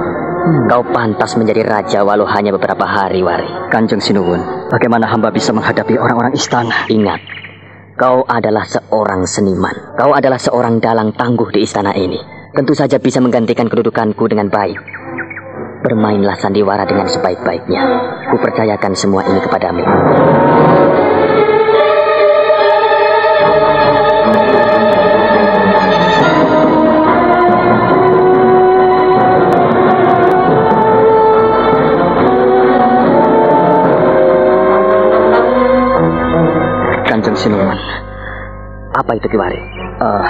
Kau 0.66 0.83
pantas 0.90 1.38
menjadi 1.38 1.62
raja 1.62 2.02
walau 2.02 2.26
hanya 2.26 2.50
beberapa 2.50 2.83
hari, 2.83 3.23
Wari. 3.23 3.71
Kanjeng 3.71 4.02
Sinuwun, 4.02 4.66
bagaimana 4.66 5.07
hamba 5.07 5.31
bisa 5.31 5.55
menghadapi 5.55 5.95
orang-orang 5.95 6.35
istana? 6.35 6.90
Ingat, 6.90 7.23
kau 7.95 8.26
adalah 8.26 8.66
seorang 8.66 9.23
seniman. 9.31 9.95
Kau 9.95 10.19
adalah 10.19 10.43
seorang 10.43 10.83
dalang 10.83 11.14
tangguh 11.14 11.47
di 11.55 11.62
istana 11.62 11.95
ini. 11.95 12.19
Tentu 12.59 12.75
saja 12.75 12.99
bisa 12.99 13.23
menggantikan 13.23 13.71
kedudukanku 13.71 14.26
dengan 14.26 14.50
baik. 14.50 14.83
Bermainlah 15.87 16.43
sandiwara 16.43 16.90
dengan 16.90 17.07
sebaik-baiknya. 17.07 17.83
Kupercayakan 18.35 18.99
semua 18.99 19.23
ini 19.31 19.38
kepadamu. 19.47 19.87
Apa 39.06 39.22
itu 39.22 39.30
Kiwari? 39.30 39.54
Uh, 40.02 40.26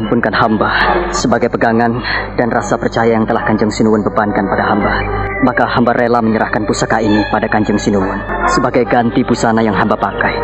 ampunkan 0.00 0.32
hamba 0.32 0.72
sebagai 1.12 1.52
pegangan 1.52 1.92
dan 2.40 2.48
rasa 2.48 2.80
percaya 2.80 3.12
yang 3.12 3.28
telah 3.28 3.44
Kanjeng 3.44 3.68
Sinuwun 3.68 4.00
bebankan 4.00 4.48
pada 4.48 4.64
hamba. 4.64 4.94
Maka 5.44 5.68
hamba 5.68 5.92
rela 5.92 6.24
menyerahkan 6.24 6.64
pusaka 6.64 7.04
ini 7.04 7.20
pada 7.28 7.52
Kanjeng 7.52 7.76
Sinuwun 7.76 8.16
sebagai 8.48 8.88
ganti 8.88 9.20
busana 9.28 9.60
yang 9.60 9.76
hamba 9.76 10.00
pakai. 10.00 10.34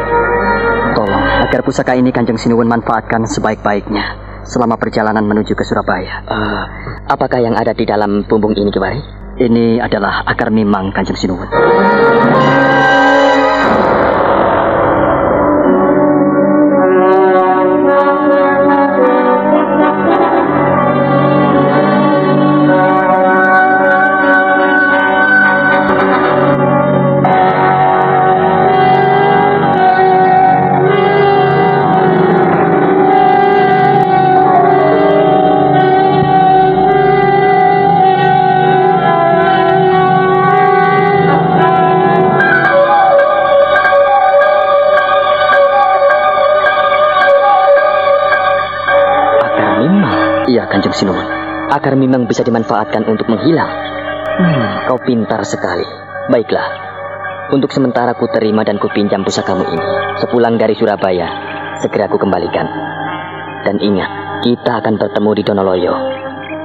Tolong 0.93 1.49
agar 1.49 1.65
pusaka 1.65 1.97
ini 1.97 2.13
Kanjeng 2.13 2.37
Sinuwun 2.37 2.69
manfaatkan 2.69 3.25
sebaik-baiknya 3.25 4.05
selama 4.45 4.77
perjalanan 4.77 5.25
menuju 5.25 5.57
ke 5.57 5.65
Surabaya. 5.65 6.21
Uh, 6.29 6.65
apakah 7.09 7.41
yang 7.41 7.57
ada 7.57 7.73
di 7.73 7.89
dalam 7.89 8.29
bumbung 8.29 8.53
ini 8.53 8.69
Kiwari? 8.69 9.01
Ini 9.41 9.81
adalah 9.81 10.21
akar 10.29 10.53
mimang 10.53 10.93
Kanjeng 10.93 11.17
Sinuwun. 11.17 11.49
Akar 51.87 52.03
memang 52.03 52.27
bisa 52.27 52.43
dimanfaatkan 52.43 53.07
untuk 53.07 53.31
menghilang. 53.31 53.71
Hmm, 54.43 54.91
kau 54.91 54.99
pintar 55.07 55.47
sekali. 55.47 55.87
Baiklah. 56.35 56.67
Untuk 57.55 57.71
sementara 57.71 58.11
ku 58.19 58.27
terima 58.27 58.67
dan 58.67 58.83
ku 58.83 58.91
pinjam 58.91 59.23
pusakamu 59.23 59.63
ini. 59.63 59.87
Sepulang 60.19 60.59
dari 60.59 60.75
Surabaya, 60.75 61.31
segera 61.79 62.11
ku 62.11 62.19
kembalikan. 62.19 62.67
Dan 63.63 63.79
ingat, 63.79 64.43
kita 64.43 64.83
akan 64.83 64.99
bertemu 64.99 65.31
di 65.39 65.43
Donoloyo. 65.47 65.95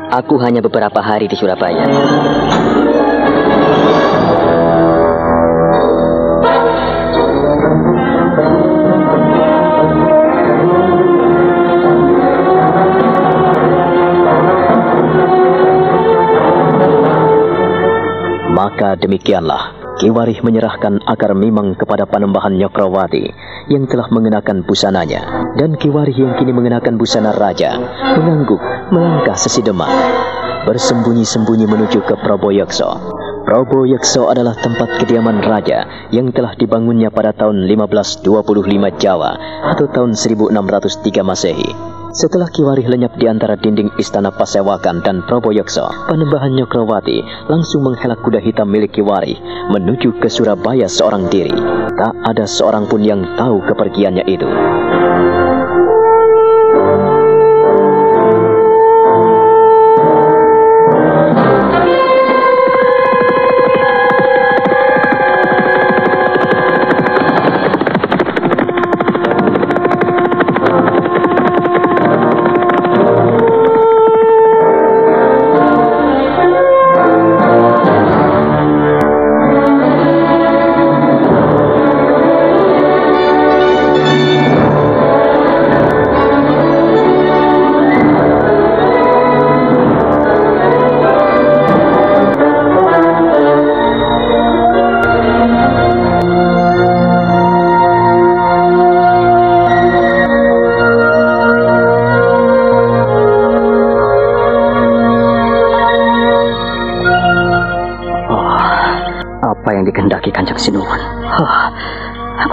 Aku 0.09 0.41
hanya 0.41 0.65
beberapa 0.65 1.05
hari 1.05 1.29
di 1.29 1.37
Surabaya. 1.37 1.85
Maka 18.71 18.95
demikianlah, 18.97 19.77
Kiwarih 19.99 20.47
menyerahkan 20.47 21.03
akar 21.03 21.35
mimang 21.35 21.75
kepada 21.75 22.07
Panembahan 22.07 22.55
Nyokrawati 22.55 23.29
yang 23.67 23.83
telah 23.85 24.07
mengenakan 24.07 24.63
busananya. 24.63 25.51
Dan 25.59 25.75
Kiwarih 25.75 26.15
yang 26.15 26.33
kini 26.39 26.55
mengenakan 26.55 26.95
busana 26.95 27.35
raja, 27.35 27.75
mengangguk, 28.15 28.63
melangkah 28.89 29.35
sesideman. 29.35 29.91
Bersembunyi-sembunyi 30.65 31.67
menuju 31.67 31.99
ke 32.07 32.15
Proboyokso. 32.23 32.89
Proboyokso 33.43 34.31
adalah 34.31 34.55
tempat 34.55 35.03
kediaman 35.03 35.43
raja 35.43 36.07
yang 36.15 36.31
telah 36.31 36.55
dibangunnya 36.55 37.11
pada 37.11 37.35
tahun 37.35 37.67
1525 37.67 38.23
Jawa 38.97 39.31
atau 39.75 39.85
tahun 39.91 40.15
1603 40.15 41.27
Masehi. 41.27 41.90
Setelah 42.11 42.51
Kiwarih 42.51 42.91
lenyap 42.91 43.15
di 43.15 43.23
antara 43.31 43.55
dinding 43.55 43.95
istana 43.95 44.35
Pasewakan 44.35 44.99
dan 44.99 45.23
Proboyokso, 45.23 45.87
Panembahan 46.11 46.51
Nyokrawati 46.59 47.47
langsung 47.47 47.87
menghelak 47.87 48.19
kuda 48.19 48.43
hitam 48.43 48.67
milik 48.67 48.99
Kiwarih 48.99 49.39
menuju 49.71 50.19
ke 50.19 50.27
Surabaya 50.27 50.91
seorang 50.91 51.31
diri. 51.31 51.55
Tak 51.95 52.11
ada 52.27 52.43
seorang 52.43 52.91
pun 52.91 52.99
yang 52.99 53.23
tahu 53.39 53.63
kepergiannya 53.63 54.27
itu. 54.27 54.49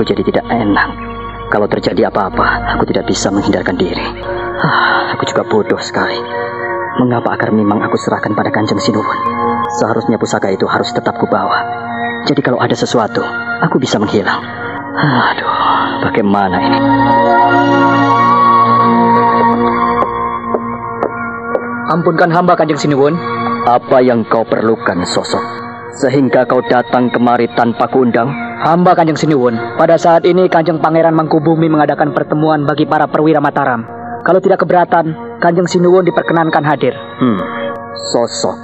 Aku 0.08 0.16
jadi 0.16 0.24
tidak 0.32 0.46
enak. 0.48 0.88
Kalau 1.52 1.68
terjadi 1.68 2.08
apa-apa, 2.08 2.72
aku 2.72 2.88
tidak 2.88 3.04
bisa 3.12 3.28
menghindarkan 3.28 3.76
diri. 3.76 4.08
Oh, 4.56 5.00
aku 5.12 5.28
juga 5.28 5.44
bodoh 5.44 5.76
sekali. 5.84 6.16
Mengapa 7.04 7.36
akar 7.36 7.52
memang 7.52 7.84
aku 7.84 8.00
serahkan 8.00 8.32
pada 8.32 8.48
Kanjeng 8.48 8.80
Sinuwun? 8.80 9.20
Seharusnya 9.76 10.16
pusaka 10.16 10.48
itu 10.48 10.64
harus 10.64 10.88
tetap 10.96 11.12
kubawa. 11.20 11.60
Jadi 12.24 12.40
kalau 12.40 12.56
ada 12.56 12.72
sesuatu, 12.72 13.20
aku 13.60 13.76
bisa 13.76 14.00
menghilang. 14.00 14.40
Aduh, 14.96 15.52
bagaimana 16.08 16.56
ini? 16.56 16.78
Ampunkan 21.92 22.32
hamba 22.32 22.56
Kanjeng 22.56 22.80
Sinuwun. 22.80 23.12
Apa 23.68 24.00
yang 24.00 24.24
kau 24.24 24.48
perlukan, 24.48 25.04
sosok? 25.04 25.44
Sehingga 26.00 26.48
kau 26.48 26.64
datang 26.64 27.12
kemari 27.12 27.52
tanpa 27.52 27.92
kundang? 27.92 28.47
Hamba 28.58 28.98
Kanjeng 28.98 29.14
Siniwun, 29.14 29.78
pada 29.78 29.94
saat 29.94 30.26
ini 30.26 30.50
Kanjeng 30.50 30.82
Pangeran 30.82 31.14
Mangkubumi 31.14 31.70
mengadakan 31.70 32.10
pertemuan 32.10 32.66
bagi 32.66 32.90
para 32.90 33.06
perwira 33.06 33.38
Mataram. 33.38 33.86
Kalau 34.26 34.42
tidak 34.42 34.66
keberatan, 34.66 35.38
Kanjeng 35.38 35.70
Sinuwun 35.70 36.02
diperkenankan 36.02 36.66
hadir. 36.66 36.90
Hmm, 36.92 37.38
sosok. 38.10 38.56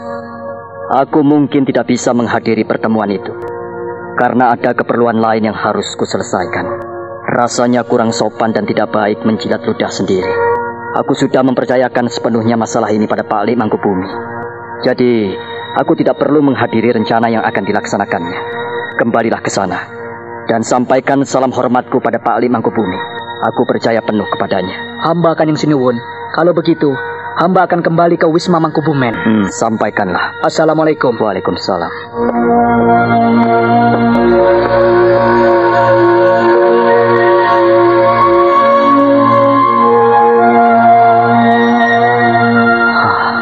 Aku 0.98 1.22
mungkin 1.22 1.62
tidak 1.62 1.86
bisa 1.86 2.10
menghadiri 2.10 2.66
pertemuan 2.66 3.08
itu. 3.14 3.30
Karena 4.18 4.54
ada 4.54 4.74
keperluan 4.74 5.22
lain 5.22 5.50
yang 5.50 5.56
harus 5.56 5.86
kuselesaikan. 5.94 6.66
Rasanya 7.30 7.86
kurang 7.86 8.10
sopan 8.10 8.50
dan 8.50 8.66
tidak 8.66 8.90
baik 8.90 9.22
menjilat 9.22 9.62
ludah 9.62 9.90
sendiri. 9.94 10.30
Aku 10.98 11.14
sudah 11.14 11.42
mempercayakan 11.46 12.10
sepenuhnya 12.10 12.58
masalah 12.58 12.90
ini 12.90 13.06
pada 13.06 13.22
Pak 13.26 13.46
Ali 13.46 13.54
Mangkubumi. 13.54 14.06
Jadi, 14.82 15.34
Aku 15.74 15.98
tidak 15.98 16.22
perlu 16.22 16.38
menghadiri 16.38 16.94
rencana 16.94 17.26
yang 17.26 17.42
akan 17.42 17.66
dilaksanakannya. 17.66 18.53
Kembalilah 18.94 19.42
ke 19.42 19.50
sana 19.50 20.04
dan 20.46 20.62
sampaikan 20.62 21.24
salam 21.26 21.50
hormatku 21.50 21.98
pada 21.98 22.20
Pak 22.22 22.38
Ali 22.38 22.46
Mangkubumi. 22.46 22.96
Aku 23.50 23.66
percaya 23.66 23.98
penuh 24.00 24.24
kepadanya. 24.30 25.02
Hamba 25.02 25.34
akan 25.34 25.52
yang 25.52 25.58
sinuwun. 25.58 25.98
Kalau 26.32 26.54
begitu, 26.54 26.94
hamba 27.42 27.66
akan 27.66 27.82
kembali 27.82 28.16
ke 28.16 28.26
Wisma 28.30 28.62
Mangkubumen. 28.62 29.14
Hmm, 29.14 29.44
sampaikanlah. 29.50 30.46
Assalamualaikum. 30.46 31.18
Waalaikumsalam. 31.18 31.92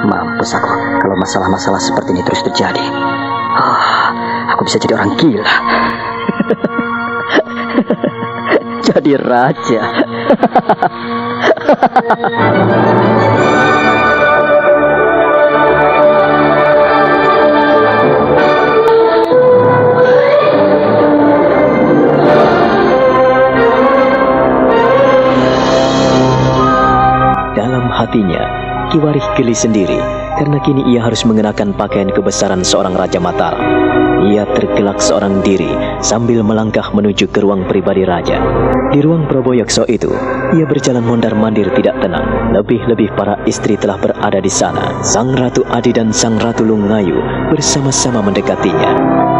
mampus 0.02 0.58
aku 0.58 0.74
kalau 0.98 1.16
masalah-masalah 1.20 1.78
seperti 1.78 2.18
ini 2.18 2.22
terus 2.26 2.42
terjadi. 2.42 3.11
Aku 4.62 4.70
bisa 4.70 4.78
jadi 4.78 4.94
orang 4.94 5.18
gila. 5.18 5.42
jadi 8.86 9.18
raja. 9.18 9.82
hatinya, 27.92 28.42
Kiwarih 28.94 29.26
geli 29.38 29.54
sendiri 29.54 30.22
karena 30.36 30.58
kini 30.60 30.82
ia 30.90 31.06
harus 31.06 31.22
mengenakan 31.22 31.72
pakaian 31.72 32.10
kebesaran 32.10 32.66
seorang 32.66 32.98
Raja 32.98 33.22
Mataram. 33.22 34.11
Ia 34.22 34.46
tergelak 34.54 35.02
seorang 35.02 35.42
diri 35.42 35.70
sambil 35.98 36.46
melangkah 36.46 36.94
menuju 36.94 37.26
ke 37.34 37.42
ruang 37.42 37.66
pribadi 37.66 38.06
Raja. 38.06 38.38
Di 38.94 39.02
ruang 39.02 39.26
Proboyokso 39.26 39.82
itu, 39.90 40.14
ia 40.54 40.62
berjalan 40.68 41.02
mondar-mandir 41.02 41.72
tidak 41.74 41.98
tenang. 41.98 42.54
Lebih-lebih 42.54 43.18
para 43.18 43.40
istri 43.48 43.74
telah 43.74 43.98
berada 43.98 44.38
di 44.38 44.52
sana. 44.52 45.00
Sang 45.02 45.34
Ratu 45.34 45.66
Adi 45.66 45.90
dan 45.90 46.14
Sang 46.14 46.38
Ratu 46.38 46.62
Lungayu 46.62 47.18
bersama-sama 47.50 48.22
mendekatinya. 48.22 49.31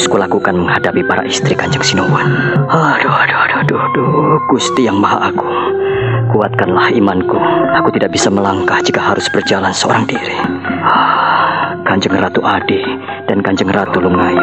Harus 0.00 0.16
kulakukan 0.16 0.56
menghadapi 0.56 1.04
para 1.04 1.20
istri 1.28 1.52
Kanjeng 1.52 1.84
Sinuwun? 1.84 2.24
Aduh, 2.72 3.12
aduh, 3.12 3.36
aduh, 3.36 3.60
aduh, 3.60 3.80
aduh, 3.84 4.40
Gusti 4.48 4.88
yang 4.88 4.96
Maha 4.96 5.28
Agung. 5.28 5.52
Kuatkanlah 6.32 6.88
imanku. 6.96 7.36
Aku 7.76 7.92
tidak 7.92 8.16
bisa 8.16 8.32
melangkah 8.32 8.80
jika 8.80 8.96
harus 8.96 9.28
berjalan 9.28 9.76
seorang 9.76 10.08
diri. 10.08 10.40
Ah, 10.88 11.76
Kanjeng 11.84 12.16
Ratu 12.16 12.40
Adi 12.40 12.80
dan 13.28 13.44
Kanjeng 13.44 13.68
Ratu 13.68 14.00
Lungayu. 14.00 14.40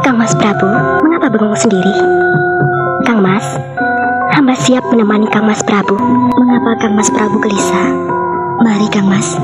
Kang 0.00 0.16
Mas 0.16 0.32
Prabu, 0.32 0.72
mengapa 1.04 1.28
bengong 1.28 1.60
sendiri? 1.60 1.92
Siap 4.62 4.94
menemani 4.94 5.26
Kang 5.26 5.42
Mas 5.42 5.58
Prabu. 5.66 5.98
Mengapa 6.38 6.78
Kang 6.78 6.94
Mas 6.94 7.10
Prabu 7.10 7.42
gelisah? 7.42 7.88
Mari 8.62 8.86
Kang 8.94 9.10
Mas, 9.10 9.34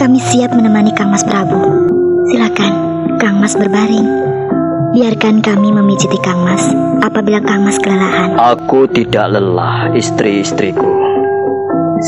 kami 0.00 0.16
siap 0.16 0.56
menemani 0.56 0.88
Kang 0.96 1.12
Mas 1.12 1.20
Prabu. 1.20 1.84
Silakan, 2.32 2.72
Kang 3.20 3.44
Mas 3.44 3.52
berbaring. 3.52 4.08
Biarkan 4.96 5.44
kami 5.44 5.68
memijiti 5.68 6.16
Kang 6.24 6.48
Mas 6.48 6.64
apabila 7.04 7.44
Kang 7.44 7.60
Mas 7.60 7.76
kelelahan. 7.76 8.40
Aku 8.40 8.88
tidak 8.88 9.36
lelah, 9.36 9.92
istri-istriku. 9.92 10.88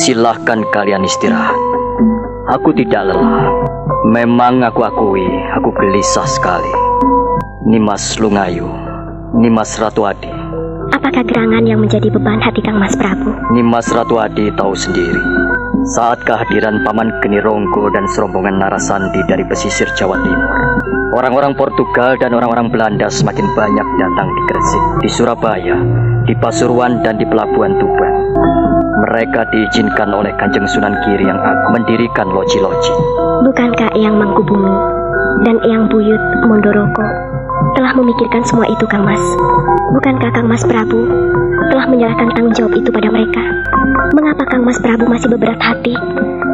Silahkan 0.00 0.64
kalian 0.72 1.05
istirahat. 1.05 1.61
Aku 2.57 2.72
tidak 2.72 3.05
lelah. 3.05 3.53
Memang 4.09 4.64
aku 4.64 4.88
akui, 4.88 5.29
aku 5.61 5.76
gelisah 5.76 6.24
sekali. 6.24 6.72
Nimas 7.68 8.16
Lungayu, 8.16 8.64
Nimas 9.37 9.76
Ratu 9.76 10.09
Adi. 10.09 10.39
Apakah 10.90 11.22
gerangan 11.22 11.62
yang 11.62 11.79
menjadi 11.79 12.11
beban 12.11 12.42
hati 12.42 12.59
Kang 12.66 12.83
Mas 12.83 12.98
Prabu? 12.98 13.31
Nimas 13.55 13.87
Ratu 13.94 14.18
Adi 14.18 14.50
tahu 14.59 14.74
sendiri. 14.74 15.22
Saat 15.94 16.26
kehadiran 16.26 16.83
Paman 16.83 17.14
Geni 17.22 17.38
Ronggo 17.40 17.88
dan 17.94 18.05
serombongan 18.11 18.59
Narasandi 18.59 19.22
dari 19.31 19.46
pesisir 19.46 19.87
Jawa 19.94 20.18
Timur, 20.18 20.50
orang-orang 21.14 21.55
Portugal 21.55 22.18
dan 22.18 22.35
orang-orang 22.35 22.68
Belanda 22.68 23.07
semakin 23.07 23.46
banyak 23.55 23.87
datang 24.03 24.29
di 24.29 24.42
Gresik, 24.50 24.85
di 25.00 25.09
Surabaya, 25.09 25.76
di 26.26 26.35
Pasuruan 26.37 27.00
dan 27.07 27.16
di 27.16 27.24
Pelabuhan 27.24 27.79
Tuban. 27.79 28.14
Mereka 29.09 29.40
diizinkan 29.55 30.12
oleh 30.12 30.35
Kanjeng 30.37 30.68
Sunan 30.68 30.92
Giri 31.07 31.24
yang 31.24 31.40
agung 31.40 31.81
mendirikan 31.81 32.29
loji-loji. 32.29 32.94
Bukankah 33.48 33.96
Eyang 33.96 34.20
Mangkubumi 34.20 34.74
dan 35.48 35.57
Eyang 35.64 35.88
Buyut 35.88 36.20
Mondoroko 36.44 37.39
telah 37.74 37.92
memikirkan 37.94 38.42
semua 38.46 38.66
itu 38.66 38.85
Kang 38.88 39.06
Mas? 39.06 39.20
Bukankah 39.94 40.30
Kang 40.35 40.48
Mas 40.48 40.62
Prabu 40.66 41.06
telah 41.70 41.87
menyerahkan 41.87 42.30
tanggung 42.35 42.54
jawab 42.54 42.74
itu 42.74 42.90
pada 42.90 43.09
mereka? 43.11 43.42
Mengapa 44.14 44.44
Kang 44.50 44.66
Mas 44.66 44.78
Prabu 44.83 45.06
masih 45.06 45.30
beberat 45.30 45.61
hati 45.62 45.94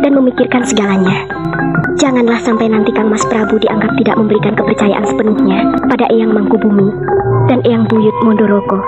dan 0.04 0.12
memikirkan 0.12 0.62
segalanya? 0.68 1.24
Janganlah 1.96 2.40
sampai 2.44 2.68
nanti 2.68 2.92
Kang 2.92 3.08
Mas 3.08 3.24
Prabu 3.24 3.56
dianggap 3.56 3.96
tidak 3.96 4.16
memberikan 4.20 4.52
kepercayaan 4.52 5.04
sepenuhnya 5.08 5.58
pada 5.88 6.04
Eyang 6.12 6.36
Mangkubumi 6.36 6.92
dan 7.48 7.64
Eyang 7.64 7.88
Buyut 7.88 8.16
Mondoroko. 8.20 8.80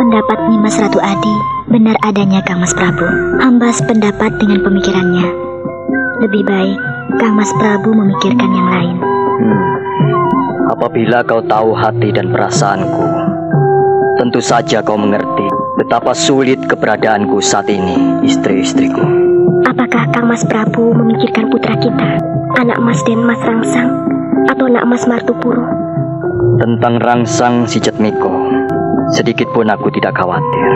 Pendapat 0.00 0.38
Nimas 0.48 0.80
Ratu 0.80 0.98
Adi 0.98 1.36
benar 1.70 1.94
adanya 2.02 2.42
Kang 2.42 2.58
Mas 2.58 2.74
Prabu. 2.74 3.06
Hamba 3.38 3.70
sependapat 3.70 4.34
dengan 4.42 4.64
pemikirannya. 4.66 5.26
Lebih 6.26 6.42
baik 6.42 6.78
Kang 7.22 7.38
Mas 7.38 7.52
Prabu 7.56 7.94
memikirkan 7.94 8.50
yang 8.50 8.68
lain. 8.68 8.96
Hmm. 9.40 9.79
Apabila 10.70 11.26
kau 11.26 11.42
tahu 11.42 11.74
hati 11.74 12.14
dan 12.14 12.30
perasaanku, 12.30 13.02
tentu 14.22 14.38
saja 14.38 14.78
kau 14.86 14.94
mengerti 14.94 15.50
betapa 15.74 16.14
sulit 16.14 16.62
keberadaanku 16.62 17.42
saat 17.42 17.66
ini, 17.66 18.22
istri-istriku. 18.22 19.02
Apakah 19.66 20.06
Kang 20.14 20.30
Mas 20.30 20.46
Prabu 20.46 20.94
memikirkan 20.94 21.50
putra 21.50 21.74
kita, 21.74 22.22
anak 22.54 22.78
Mas 22.78 23.02
Den 23.02 23.18
Mas 23.26 23.42
Rangsang, 23.42 23.90
atau 24.46 24.70
anak 24.70 24.86
Mas 24.86 25.10
Martupuro? 25.10 25.66
Tentang 26.62 27.02
Rangsang 27.02 27.66
si 27.66 27.82
Jatmiko, 27.82 28.30
sedikit 29.10 29.50
pun 29.50 29.66
aku 29.66 29.90
tidak 29.90 30.22
khawatir. 30.22 30.70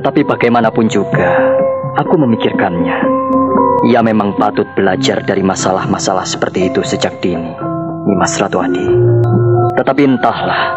Tetapi 0.00 0.24
bagaimanapun 0.24 0.88
juga, 0.88 1.52
aku 2.00 2.16
memikirkannya. 2.24 3.04
Ia 3.92 4.00
memang 4.00 4.32
patut 4.40 4.64
belajar 4.72 5.20
dari 5.28 5.44
masalah-masalah 5.44 6.24
seperti 6.24 6.72
itu 6.72 6.80
sejak 6.80 7.20
dini, 7.20 7.52
Nimas 8.08 8.40
Ratu 8.40 8.64
Adi. 8.64 9.15
Tetapi 9.76 10.02
entahlah, 10.08 10.72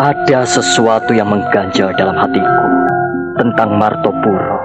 ada 0.00 0.48
sesuatu 0.48 1.12
yang 1.12 1.28
mengganjal 1.28 1.92
dalam 1.96 2.16
hatiku 2.16 2.64
tentang 3.36 3.76
Martopuro. 3.76 4.56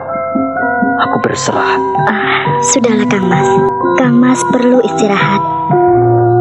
Aku 1.04 1.18
berserah. 1.20 1.76
Ah, 2.08 2.64
sudahlah 2.72 3.04
Kang 3.12 3.28
Mas. 3.28 3.50
Kang 4.00 4.16
Mas 4.16 4.40
perlu 4.56 4.80
istirahat. 4.88 5.44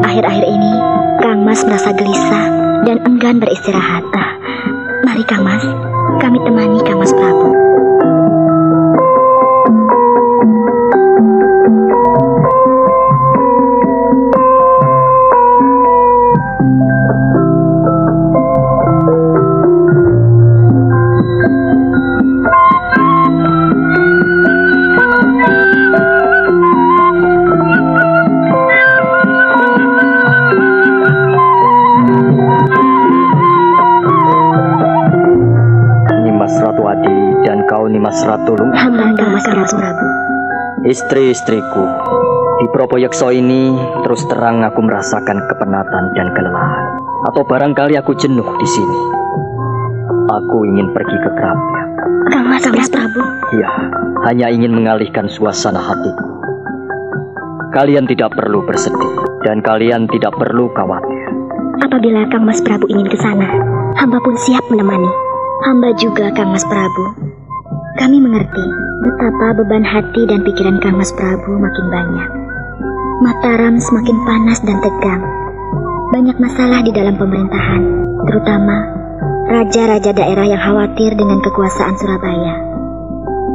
Akhir-akhir 0.07 0.45
ini, 0.47 0.75
Kang 1.19 1.43
Mas 1.43 1.67
merasa 1.67 1.91
gelisah 1.91 2.47
dan 2.87 3.03
enggan 3.03 3.43
beristirahat. 3.43 4.07
Ah, 4.15 4.31
mari 5.03 5.27
Kang 5.27 5.43
Mas, 5.43 5.67
kami 6.23 6.39
temani 6.47 6.79
Kang 6.87 7.03
Mas 7.03 7.11
Prabu. 7.11 7.70
Istri-istriku, 40.91 41.87
di 42.59 42.67
Propoyekso 42.75 43.31
ini 43.31 43.79
terus 44.03 44.27
terang 44.27 44.67
aku 44.67 44.83
merasakan 44.83 45.39
kepenatan 45.47 46.05
dan 46.19 46.35
kelelahan. 46.35 46.99
Atau 47.31 47.47
barangkali 47.47 47.95
aku 47.95 48.11
jenuh 48.19 48.43
di 48.59 48.67
sini. 48.67 48.99
Aku 50.35 50.67
ingin 50.67 50.91
pergi 50.91 51.15
ke 51.15 51.31
kerabat. 51.31 51.87
Kang 52.35 52.51
Mas, 52.51 52.67
Prabu. 52.91 53.23
Ya, 53.55 53.71
hanya 54.27 54.51
ingin 54.51 54.75
mengalihkan 54.75 55.31
suasana 55.31 55.79
hatiku. 55.79 56.27
Kalian 57.71 58.11
tidak 58.11 58.35
perlu 58.35 58.67
bersedih 58.67 59.15
dan 59.47 59.63
kalian 59.63 60.11
tidak 60.11 60.35
perlu 60.35 60.75
khawatir. 60.75 61.23
Apabila 61.87 62.27
Kang 62.35 62.43
Mas 62.43 62.59
Prabu 62.67 62.91
ingin 62.91 63.07
ke 63.07 63.15
sana, 63.23 63.47
hamba 63.95 64.19
pun 64.27 64.35
siap 64.35 64.67
menemani. 64.67 65.11
Hamba 65.71 65.95
juga 65.95 66.35
Kang 66.35 66.51
Mas 66.51 66.67
Prabu. 66.67 67.31
Kami 67.95 68.19
mengerti 68.19 68.90
betapa 69.01 69.57
beban 69.57 69.85
hati 69.85 70.29
dan 70.29 70.45
pikiran 70.45 70.77
Kang 70.85 71.01
Mas 71.01 71.13
Prabu 71.17 71.57
makin 71.57 71.87
banyak. 71.89 72.29
Mataram 73.25 73.77
semakin 73.81 74.17
panas 74.29 74.61
dan 74.61 74.79
tegang. 74.81 75.25
Banyak 76.11 76.37
masalah 76.37 76.85
di 76.85 76.93
dalam 76.93 77.17
pemerintahan, 77.17 77.83
terutama 78.29 78.77
raja-raja 79.49 80.11
daerah 80.13 80.47
yang 80.49 80.61
khawatir 80.61 81.17
dengan 81.17 81.41
kekuasaan 81.41 81.97
Surabaya. 81.97 82.55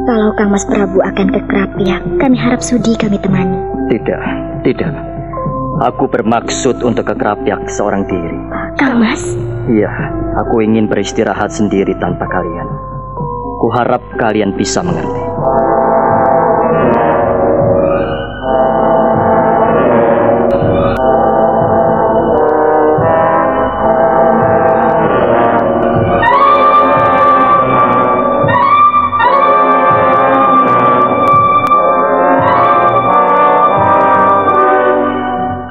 Kalau 0.06 0.30
Kang 0.38 0.54
Mas 0.54 0.66
Prabu 0.66 1.02
akan 1.02 1.34
ke 1.34 1.40
Kerapiak, 1.50 2.02
kami 2.22 2.36
harap 2.38 2.62
sudi 2.62 2.94
kami 2.94 3.18
temani. 3.18 3.58
Tidak, 3.90 4.22
tidak. 4.62 4.94
Aku 5.82 6.08
bermaksud 6.08 6.80
untuk 6.82 7.10
ke 7.10 7.14
Kerapiak 7.18 7.68
seorang 7.68 8.06
diri. 8.06 8.38
Kang 8.78 9.02
Mas? 9.02 9.22
Iya, 9.66 9.90
aku 10.38 10.62
ingin 10.62 10.86
beristirahat 10.86 11.50
sendiri 11.50 11.92
tanpa 11.98 12.24
kalian. 12.30 12.70
Kuharap 13.58 14.02
kalian 14.16 14.54
bisa 14.54 14.80
mengerti. 14.80 15.25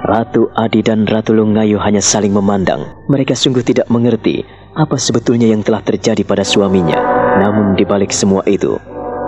Ratu 0.05 0.47
Adi 0.55 0.79
dan 0.79 1.03
Ratu 1.03 1.35
Lungayu 1.35 1.75
hanya 1.83 1.99
saling 1.99 2.31
memandang. 2.31 3.03
Mereka 3.11 3.35
sungguh 3.35 3.67
tidak 3.67 3.91
mengerti 3.91 4.47
apa 4.71 4.95
sebetulnya 4.95 5.51
yang 5.51 5.59
telah 5.59 5.83
terjadi 5.83 6.23
pada 6.23 6.43
suaminya. 6.47 6.95
Namun 7.39 7.75
di 7.75 7.83
balik 7.83 8.15
semua 8.15 8.43
itu, 8.47 8.79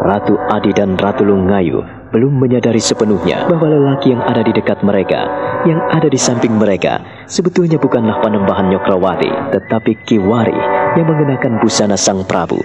Ratu 0.08 0.40
Adi 0.40 0.72
dan 0.72 0.96
Ratu 0.96 1.28
Lungayu 1.28 1.84
belum 2.16 2.40
menyadari 2.40 2.80
sepenuhnya 2.80 3.44
bahwa 3.52 3.68
lelaki 3.68 4.16
yang 4.16 4.24
ada 4.24 4.40
di 4.40 4.56
dekat 4.56 4.80
mereka, 4.80 5.28
yang 5.68 5.84
ada 5.92 6.08
di 6.08 6.16
samping 6.16 6.56
mereka, 6.56 7.04
sebetulnya 7.28 7.76
bukanlah 7.76 8.24
panembahan 8.24 8.72
Nyokrawati, 8.72 9.52
tetapi 9.52 10.00
Kiwari 10.08 10.56
yang 10.96 11.12
mengenakan 11.12 11.60
busana 11.60 12.00
Sang 12.00 12.24
Prabu. 12.24 12.56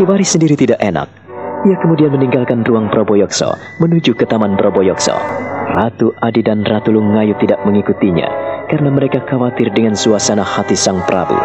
Kiwari 0.00 0.24
sendiri 0.24 0.56
tidak 0.56 0.80
enak. 0.80 1.12
Ia 1.68 1.76
kemudian 1.84 2.16
meninggalkan 2.16 2.64
ruang 2.64 2.88
Proboyokso 2.88 3.60
menuju 3.84 4.16
ke 4.16 4.24
Taman 4.24 4.56
Proboyokso. 4.56 5.12
Ratu 5.76 6.16
Adi 6.24 6.40
dan 6.40 6.64
Ratu 6.64 6.88
Lungayu 6.88 7.36
tidak 7.36 7.60
mengikutinya 7.68 8.28
karena 8.72 8.88
mereka 8.88 9.20
khawatir 9.28 9.68
dengan 9.76 9.92
suasana 9.92 10.40
hati 10.40 10.72
Sang 10.72 11.04
Prabu. 11.04 11.36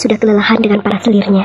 Sudah 0.00 0.16
kelelahan 0.16 0.56
dengan 0.56 0.80
para 0.80 0.96
selirnya. 1.04 1.44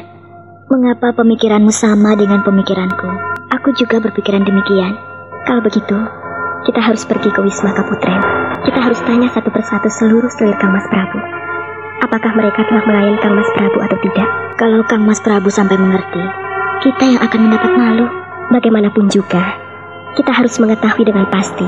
Mengapa 0.71 1.11
pemikiranmu 1.11 1.75
sama 1.75 2.15
dengan 2.15 2.39
pemikiranku? 2.47 3.11
Aku 3.51 3.75
juga 3.75 3.99
berpikiran 3.99 4.47
demikian. 4.47 4.95
Kalau 5.43 5.59
begitu, 5.59 5.99
kita 6.63 6.79
harus 6.79 7.03
pergi 7.03 7.29
ke 7.35 7.43
Wisma 7.43 7.75
Kaputren. 7.75 8.17
Kita 8.63 8.79
harus 8.79 8.97
tanya 9.03 9.27
satu 9.29 9.51
persatu 9.51 9.91
seluruh 9.91 10.31
selir 10.31 10.55
Kang 10.57 10.71
Mas 10.71 10.87
Prabu. 10.87 11.19
Apakah 12.01 12.31
mereka 12.33 12.63
telah 12.65 12.81
melayani 12.87 13.19
Kang 13.19 13.35
Mas 13.35 13.51
Prabu 13.53 13.77
atau 13.83 13.97
tidak? 13.99 14.27
Kalau 14.55 14.81
Kang 14.87 15.03
Mas 15.03 15.19
Prabu 15.19 15.51
sampai 15.51 15.75
mengerti, 15.75 16.23
kita 16.87 17.03
yang 17.03 17.21
akan 17.21 17.39
mendapat 17.51 17.71
malu. 17.75 18.07
Bagaimanapun 18.45 19.09
juga, 19.09 19.57
kita 20.15 20.29
harus 20.29 20.53
mengetahui 20.61 21.01
dengan 21.01 21.25
pasti 21.33 21.65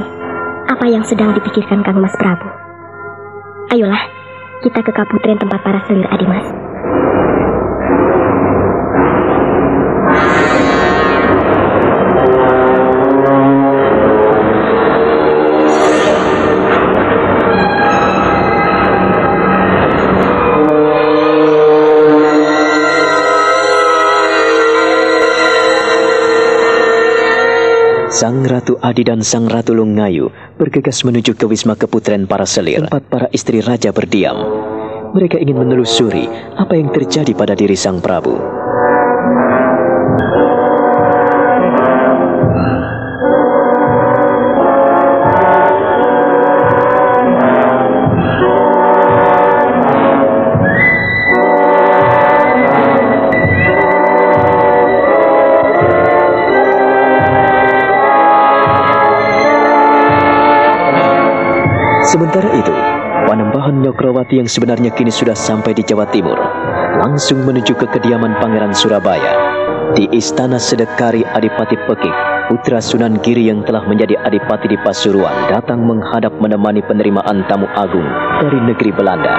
apa 0.70 0.86
yang 0.86 1.02
sedang 1.02 1.34
dipikirkan 1.34 1.82
Kang 1.82 1.98
Mas 1.98 2.14
Prabu. 2.16 2.48
Ayolah, 3.74 4.06
kita 4.62 4.86
ke 4.86 4.94
Kaputren 4.94 5.42
tempat 5.42 5.60
para 5.66 5.82
selir 5.90 6.06
Adimas. 6.10 6.67
Sang 28.18 28.42
Ratu 28.50 28.82
Adi 28.82 29.06
dan 29.06 29.22
Sang 29.22 29.46
Ratu 29.46 29.78
Lungayu 29.78 30.34
bergegas 30.58 31.06
menuju 31.06 31.38
ke 31.38 31.46
Wisma 31.46 31.78
Keputren 31.78 32.26
para 32.26 32.50
selir, 32.50 32.90
tempat 32.90 33.06
para 33.06 33.28
istri 33.30 33.62
raja 33.62 33.94
berdiam. 33.94 34.57
Mereka 35.18 35.42
ingin 35.42 35.58
menelusuri 35.66 36.30
apa 36.62 36.78
yang 36.78 36.94
terjadi 36.94 37.34
pada 37.34 37.58
diri 37.58 37.74
Sang 37.74 37.98
Prabu. 37.98 38.38
Sementara 62.06 62.54
itu, 62.54 62.97
Panembahan 63.28 63.84
Nyokrawati 63.84 64.40
yang 64.40 64.48
sebenarnya 64.48 64.88
kini 64.96 65.12
sudah 65.12 65.36
sampai 65.36 65.76
di 65.76 65.84
Jawa 65.84 66.08
Timur, 66.16 66.40
langsung 67.04 67.44
menuju 67.44 67.76
ke 67.76 67.84
kediaman 67.92 68.40
Pangeran 68.40 68.72
Surabaya. 68.72 69.36
Di 70.00 70.08
Istana 70.16 70.56
Sedekari 70.56 71.28
Adipati 71.28 71.76
Pekik, 71.76 72.16
putra 72.48 72.80
Sunan 72.80 73.20
Giri 73.20 73.52
yang 73.52 73.68
telah 73.68 73.84
menjadi 73.84 74.16
Adipati 74.24 74.72
di 74.72 74.80
Pasuruan 74.80 75.52
datang 75.52 75.84
menghadap 75.84 76.40
menemani 76.40 76.80
penerimaan 76.88 77.44
tamu 77.52 77.68
agung 77.76 78.08
dari 78.40 78.64
negeri 78.64 78.96
Belanda. 78.96 79.36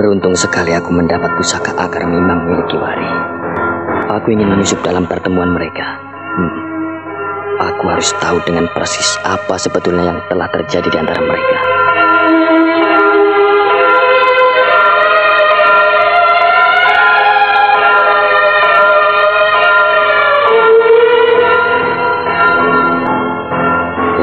Beruntung 0.00 0.32
sekali 0.32 0.72
aku 0.72 0.96
mendapat 0.96 1.28
pusaka 1.36 1.76
akar 1.76 2.08
mimang 2.08 2.48
milik 2.48 2.72
Kiwari. 2.72 3.04
Aku 4.08 4.32
ingin 4.32 4.48
menyusup 4.48 4.80
dalam 4.80 5.04
pertemuan 5.04 5.52
mereka. 5.52 6.00
Hmm. 6.40 6.52
Aku 7.60 7.84
harus 7.84 8.08
tahu 8.16 8.40
dengan 8.48 8.64
persis 8.72 9.20
apa 9.28 9.60
sebetulnya 9.60 10.08
yang 10.08 10.20
telah 10.32 10.48
terjadi 10.56 10.88
di 10.88 10.96
antara 11.04 11.20
mereka. 11.20 11.58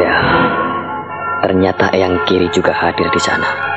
Ya, 0.02 0.18
ternyata 1.46 1.94
Eyang 1.94 2.18
Kiri 2.26 2.50
juga 2.50 2.74
hadir 2.74 3.14
di 3.14 3.22
sana. 3.22 3.77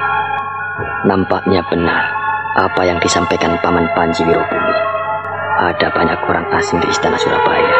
Nampaknya 1.00 1.64
benar 1.72 2.12
apa 2.60 2.84
yang 2.84 3.00
disampaikan 3.00 3.56
Paman 3.64 3.88
Panji 3.96 4.20
Wirobumi. 4.20 4.76
Ada 5.56 5.88
banyak 5.96 6.20
orang 6.28 6.44
asing 6.52 6.76
di 6.76 6.92
istana 6.92 7.16
Surabaya. 7.16 7.72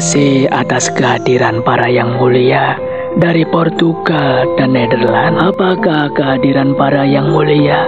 Kasih 0.00 0.48
atas 0.48 0.88
kehadiran 0.96 1.60
para 1.60 1.84
yang 1.84 2.16
mulia 2.16 2.80
dari 3.20 3.44
Portugal 3.44 4.48
dan 4.56 4.72
Nederland. 4.72 5.36
Apakah 5.36 6.08
kehadiran 6.16 6.72
para 6.72 7.04
yang 7.04 7.28
mulia 7.28 7.84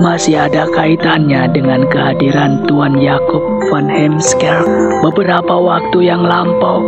masih 0.00 0.40
ada 0.40 0.64
kaitannya 0.72 1.44
dengan 1.52 1.84
kehadiran 1.92 2.64
Tuan 2.64 2.96
Jacob 2.96 3.44
van 3.68 3.92
Hemsker 3.92 4.64
beberapa 5.04 5.52
waktu 5.60 6.08
yang 6.08 6.24
lampau 6.24 6.80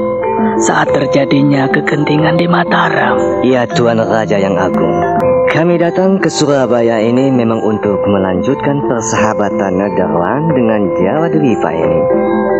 saat 0.65 0.89
terjadinya 0.89 1.69
kegentingan 1.69 2.41
di 2.41 2.49
Mataram? 2.49 3.45
Ya 3.45 3.69
Tuan 3.69 4.01
Raja 4.01 4.41
yang 4.41 4.57
Agung, 4.57 5.16
kami 5.57 5.81
datang 5.81 6.21
ke 6.21 6.29
Surabaya 6.29 7.01
ini 7.01 7.33
memang 7.33 7.65
untuk 7.65 7.97
melanjutkan 8.05 8.77
persahabatan 8.93 9.81
Nederland 9.81 10.53
dengan 10.53 10.85
Jawa 11.01 11.33
Deliva 11.33 11.73
ini. 11.73 12.01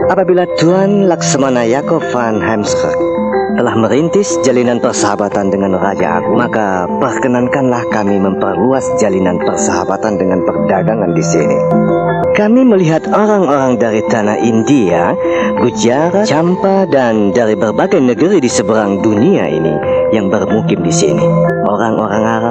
Apabila 0.09 0.49
Tuan 0.57 1.05
Laksamana 1.05 1.69
Jacob 1.69 2.01
van 2.09 2.41
Heemskerk 2.41 2.97
telah 3.61 3.77
merintis 3.77 4.41
jalinan 4.41 4.81
persahabatan 4.81 5.53
dengan 5.53 5.77
Raja 5.77 6.25
Agung, 6.25 6.41
maka 6.41 6.89
perkenankanlah 6.89 7.85
kami 7.93 8.17
memperluas 8.17 8.89
jalinan 8.97 9.45
persahabatan 9.45 10.17
dengan 10.17 10.41
perdagangan 10.49 11.13
di 11.13 11.25
sini. 11.25 11.59
Kami 12.33 12.65
melihat 12.65 13.05
orang-orang 13.13 13.77
dari 13.77 14.05
tanah 14.09 14.41
India, 14.41 15.13
Gujarat, 15.61 16.29
Champa, 16.29 16.89
dan 16.89 17.33
dari 17.33 17.57
berbagai 17.57 18.01
negeri 18.01 18.45
di 18.45 18.49
seberang 18.49 19.01
dunia 19.01 19.49
ini 19.49 19.73
yang 20.13 20.29
bermukim 20.29 20.85
di 20.85 20.93
sini. 20.93 21.25
Orang-orang 21.67 22.23
Arab, 22.23 22.46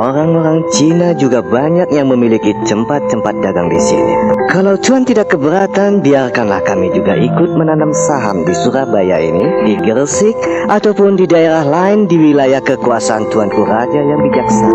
Orang-orang 0.00 0.64
Cina 0.72 1.12
juga 1.12 1.44
banyak 1.44 1.92
yang 1.92 2.08
memiliki 2.08 2.56
tempat-tempat 2.64 3.36
dagang 3.44 3.68
di 3.68 3.76
sini. 3.76 4.16
Kalau 4.48 4.80
Tuan 4.80 5.04
tidak 5.04 5.36
keberatan, 5.36 6.00
biarkanlah 6.00 6.64
kami 6.64 6.88
juga 6.96 7.20
ikut 7.20 7.52
menanam 7.52 7.92
saham 7.92 8.48
di 8.48 8.56
Surabaya 8.56 9.20
ini, 9.20 9.44
di 9.68 9.76
Gresik, 9.76 10.32
ataupun 10.72 11.20
di 11.20 11.28
daerah 11.28 11.68
lain 11.68 12.08
di 12.08 12.16
wilayah 12.16 12.64
kekuasaan 12.64 13.28
Tuanku 13.28 13.60
Raja 13.60 14.00
yang 14.00 14.24
bijaksana. 14.24 14.72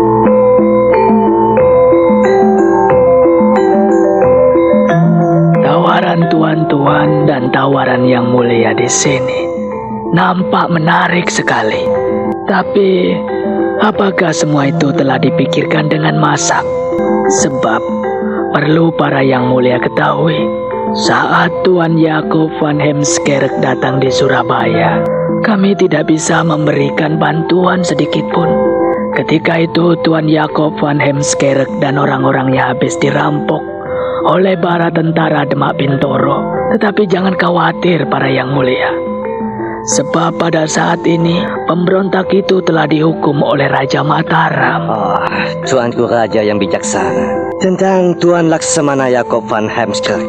Tawaran 5.66 6.20
tuan-tuan 6.30 7.26
dan 7.26 7.50
tawaran 7.50 8.06
yang 8.06 8.30
mulia 8.30 8.78
di 8.78 8.86
sini 8.86 9.56
nampak 10.14 10.70
menarik 10.70 11.26
sekali. 11.26 11.82
Tapi 12.46 13.18
Apakah 13.84 14.32
semua 14.32 14.72
itu 14.72 14.88
telah 14.96 15.20
dipikirkan 15.20 15.92
dengan 15.92 16.16
masak? 16.16 16.64
Sebab 17.44 17.82
perlu 18.56 18.88
para 18.96 19.20
yang 19.20 19.52
mulia 19.52 19.76
ketahui, 19.76 20.38
saat 20.96 21.52
Tuan 21.60 22.00
Yakob 22.00 22.48
van 22.56 22.80
Hemskerk 22.80 23.52
datang 23.60 24.00
di 24.00 24.08
Surabaya, 24.08 25.04
kami 25.44 25.76
tidak 25.76 26.08
bisa 26.08 26.40
memberikan 26.40 27.20
bantuan 27.20 27.84
sedikit 27.84 28.24
pun. 28.32 28.48
Ketika 29.12 29.60
itu 29.64 29.92
Tuan 30.00 30.24
Yakob 30.24 30.80
van 30.80 30.96
Hemskerk 30.96 31.68
dan 31.84 32.00
orang-orangnya 32.00 32.72
habis 32.72 32.96
dirampok 32.96 33.60
oleh 34.26 34.58
para 34.58 34.90
tentara 34.90 35.46
Demak 35.46 35.78
Bintoro. 35.78 36.70
Tetapi 36.74 37.06
jangan 37.06 37.38
khawatir 37.38 38.08
para 38.10 38.26
yang 38.26 38.50
mulia. 38.50 39.15
Sebab 39.86 40.42
pada 40.42 40.66
saat 40.66 41.06
ini 41.06 41.38
pemberontak 41.70 42.26
itu 42.34 42.58
telah 42.58 42.90
dihukum 42.90 43.38
oleh 43.38 43.70
Raja 43.70 44.02
Mataram. 44.02 44.82
Oh, 44.90 45.22
Tuanku 45.62 46.10
Raja 46.10 46.42
yang 46.42 46.58
bijaksana. 46.58 47.54
Tentang 47.62 48.18
Tuan 48.18 48.50
Laksamana 48.50 49.06
Yakob 49.06 49.46
van 49.46 49.70
Hemskerk, 49.70 50.26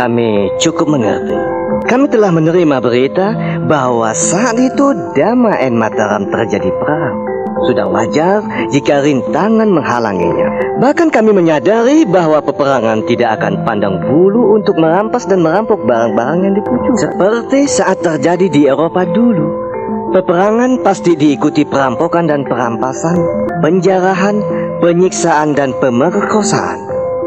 kami 0.00 0.48
cukup 0.56 0.88
mengerti. 0.88 1.36
Kami 1.84 2.08
telah 2.08 2.32
menerima 2.32 2.80
berita 2.80 3.36
bahwa 3.68 4.16
saat 4.16 4.56
itu 4.56 4.96
Dama 5.12 5.52
en 5.60 5.76
Mataram 5.76 6.24
terjadi 6.32 6.72
perang. 6.80 7.23
Sudah 7.64 7.88
wajar 7.88 8.44
jika 8.68 9.00
rintangan 9.00 9.68
menghalanginya. 9.72 10.48
Bahkan 10.84 11.08
kami 11.08 11.32
menyadari 11.32 12.04
bahwa 12.04 12.44
peperangan 12.44 13.06
tidak 13.08 13.40
akan 13.40 13.64
pandang 13.64 14.04
bulu 14.04 14.58
untuk 14.58 14.76
merampas 14.76 15.24
dan 15.24 15.40
merampok 15.40 15.80
barang-barang 15.86 16.44
yang 16.44 16.54
dipuju. 16.60 16.90
Seperti 16.98 17.64
saat 17.70 18.04
terjadi 18.04 18.52
di 18.52 18.68
Eropa 18.68 19.08
dulu. 19.08 19.64
Peperangan 20.12 20.84
pasti 20.84 21.18
diikuti 21.18 21.66
perampokan 21.66 22.30
dan 22.30 22.46
perampasan, 22.46 23.18
penjarahan, 23.64 24.38
penyiksaan 24.78 25.58
dan 25.58 25.74
pemerkosaan. 25.82 26.78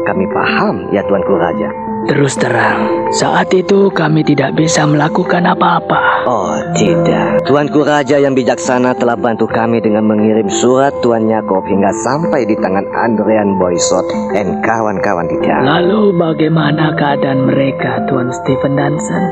Kami 0.08 0.24
paham 0.32 0.88
ya 0.94 1.04
Tuanku 1.04 1.36
Raja. 1.36 1.87
Terus 2.08 2.40
terang, 2.40 3.12
saat 3.12 3.52
itu 3.52 3.92
kami 3.92 4.24
tidak 4.24 4.56
bisa 4.56 4.88
melakukan 4.88 5.44
apa-apa. 5.44 6.24
Oh 6.24 6.56
tidak, 6.72 7.44
Tuanku 7.44 7.84
Raja 7.84 8.16
yang 8.16 8.32
bijaksana 8.32 8.96
telah 8.96 9.12
bantu 9.12 9.44
kami 9.44 9.76
dengan 9.84 10.08
mengirim 10.08 10.48
surat 10.48 10.96
Tuan 11.04 11.28
Yakob 11.28 11.68
hingga 11.68 11.92
sampai 12.00 12.48
di 12.48 12.56
tangan 12.56 12.88
Andrean 12.96 13.60
Boysot 13.60 14.08
dan 14.32 14.56
kawan-kawan 14.64 15.28
di 15.28 15.36
dalam. 15.44 15.68
Lalu 15.68 16.16
bagaimana 16.16 16.96
keadaan 16.96 17.44
mereka, 17.44 18.00
Tuan 18.08 18.32
Stephen 18.32 18.72
Danson? 18.72 19.24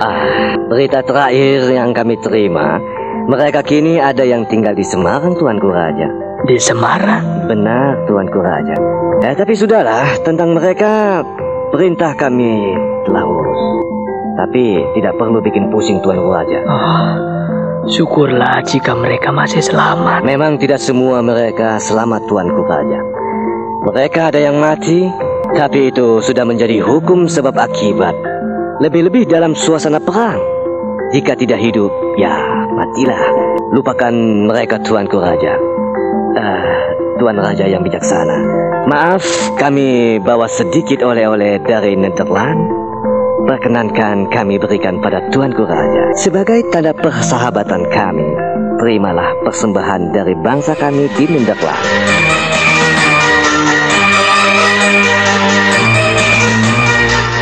Ah, 0.00 0.56
berita 0.72 1.04
terakhir 1.04 1.68
yang 1.76 1.92
kami 1.92 2.16
terima, 2.24 2.80
mereka 3.28 3.60
kini 3.60 4.00
ada 4.00 4.24
yang 4.24 4.48
tinggal 4.48 4.72
di 4.72 4.84
Semarang, 4.84 5.36
Tuanku 5.36 5.68
Raja. 5.68 6.08
Di 6.48 6.56
Semarang? 6.56 7.48
Benar, 7.52 8.08
Tuanku 8.08 8.40
Raja. 8.40 8.76
Eh, 9.28 9.36
tapi 9.36 9.52
sudahlah, 9.52 10.24
tentang 10.24 10.56
mereka 10.56 11.20
Perintah 11.74 12.14
kami 12.14 12.70
telah 13.02 13.26
urus. 13.26 13.62
Tapi 14.38 14.78
tidak 14.94 15.18
perlu 15.18 15.42
bikin 15.42 15.74
pusing 15.74 15.98
Tuan 16.06 16.22
Raja. 16.22 16.62
Oh, 16.70 17.10
syukurlah 17.90 18.62
jika 18.62 18.94
mereka 18.94 19.34
masih 19.34 19.58
selamat. 19.58 20.22
Memang 20.22 20.54
tidak 20.54 20.78
semua 20.78 21.18
mereka 21.18 21.82
selamat 21.82 22.30
Tuanku 22.30 22.62
Raja. 22.62 23.02
Mereka 23.90 24.30
ada 24.30 24.38
yang 24.38 24.62
mati, 24.62 25.10
tapi 25.50 25.90
itu 25.90 26.22
sudah 26.22 26.46
menjadi 26.46 26.78
hukum 26.78 27.26
sebab 27.26 27.58
akibat. 27.58 28.14
Lebih-lebih 28.78 29.26
dalam 29.26 29.58
suasana 29.58 29.98
perang. 29.98 30.38
Jika 31.10 31.34
tidak 31.34 31.58
hidup, 31.58 31.90
ya 32.14 32.38
matilah. 32.70 33.18
Lupakan 33.74 34.14
mereka 34.46 34.78
Tuanku 34.78 35.18
Raja. 35.18 35.58
Uh, 36.38 36.86
Tuan 37.18 37.34
Raja 37.34 37.66
yang 37.66 37.82
bijaksana. 37.82 38.73
Maaf, 38.84 39.24
kami 39.56 40.20
bawa 40.20 40.44
sedikit 40.44 41.00
oleh-oleh 41.00 41.56
dari 41.64 41.96
Nederland. 41.96 42.68
Perkenankan 43.48 44.28
kami 44.28 44.60
berikan 44.60 45.00
pada 45.00 45.24
Tuanku 45.32 45.64
Raja. 45.64 46.12
Sebagai 46.20 46.60
tanda 46.68 46.92
persahabatan 46.92 47.80
kami, 47.88 48.28
terimalah 48.76 49.40
persembahan 49.40 50.12
dari 50.12 50.36
bangsa 50.36 50.76
kami 50.76 51.08
di 51.16 51.24
Nederland. 51.32 51.80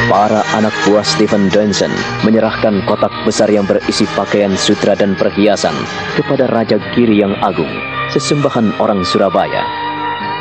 Para 0.06 0.46
anak 0.54 0.74
buah 0.86 1.02
Stephen 1.02 1.50
Johnson 1.50 1.90
menyerahkan 2.22 2.86
kotak 2.86 3.10
besar 3.26 3.50
yang 3.50 3.66
berisi 3.66 4.06
pakaian 4.14 4.54
sutra 4.54 4.94
dan 4.94 5.18
perhiasan 5.18 5.74
kepada 6.14 6.46
Raja 6.46 6.78
Giri 6.94 7.18
yang 7.18 7.34
Agung 7.42 7.72
sesembahan 8.14 8.78
orang 8.78 9.02
Surabaya. 9.02 9.81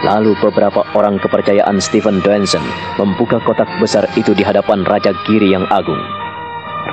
Lalu 0.01 0.33
beberapa 0.41 0.81
orang 0.97 1.21
kepercayaan 1.21 1.77
Stephen 1.77 2.25
Johnson 2.25 2.65
membuka 2.97 3.37
kotak 3.45 3.69
besar 3.77 4.09
itu 4.17 4.33
di 4.33 4.41
hadapan 4.41 4.81
Raja 4.81 5.13
Giri 5.29 5.53
yang 5.53 5.69
agung. 5.69 6.01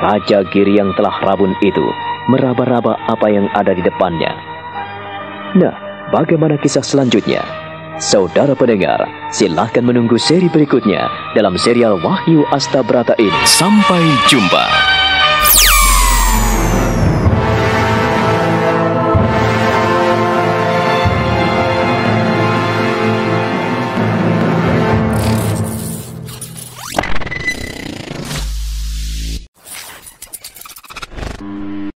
Raja 0.04 0.44
Giri 0.52 0.76
yang 0.76 0.92
telah 0.92 1.16
rabun 1.24 1.56
itu 1.64 1.86
meraba-raba 2.28 3.00
apa 3.09 3.26
yang 3.32 3.48
ada 3.56 3.72
di 3.72 3.80
depannya. 3.80 4.28
Nah, 5.56 5.72
bagaimana 6.12 6.61
kisah 6.61 6.84
selanjutnya? 6.84 7.40
Saudara 7.98 8.52
pendengar, 8.54 9.09
silahkan 9.32 9.82
menunggu 9.82 10.20
seri 10.20 10.46
berikutnya 10.46 11.09
dalam 11.34 11.56
serial 11.59 11.98
Wahyu 11.98 12.46
Astabrata 12.52 13.16
ini. 13.18 13.42
Sampai 13.48 14.04
jumpa. 14.30 14.97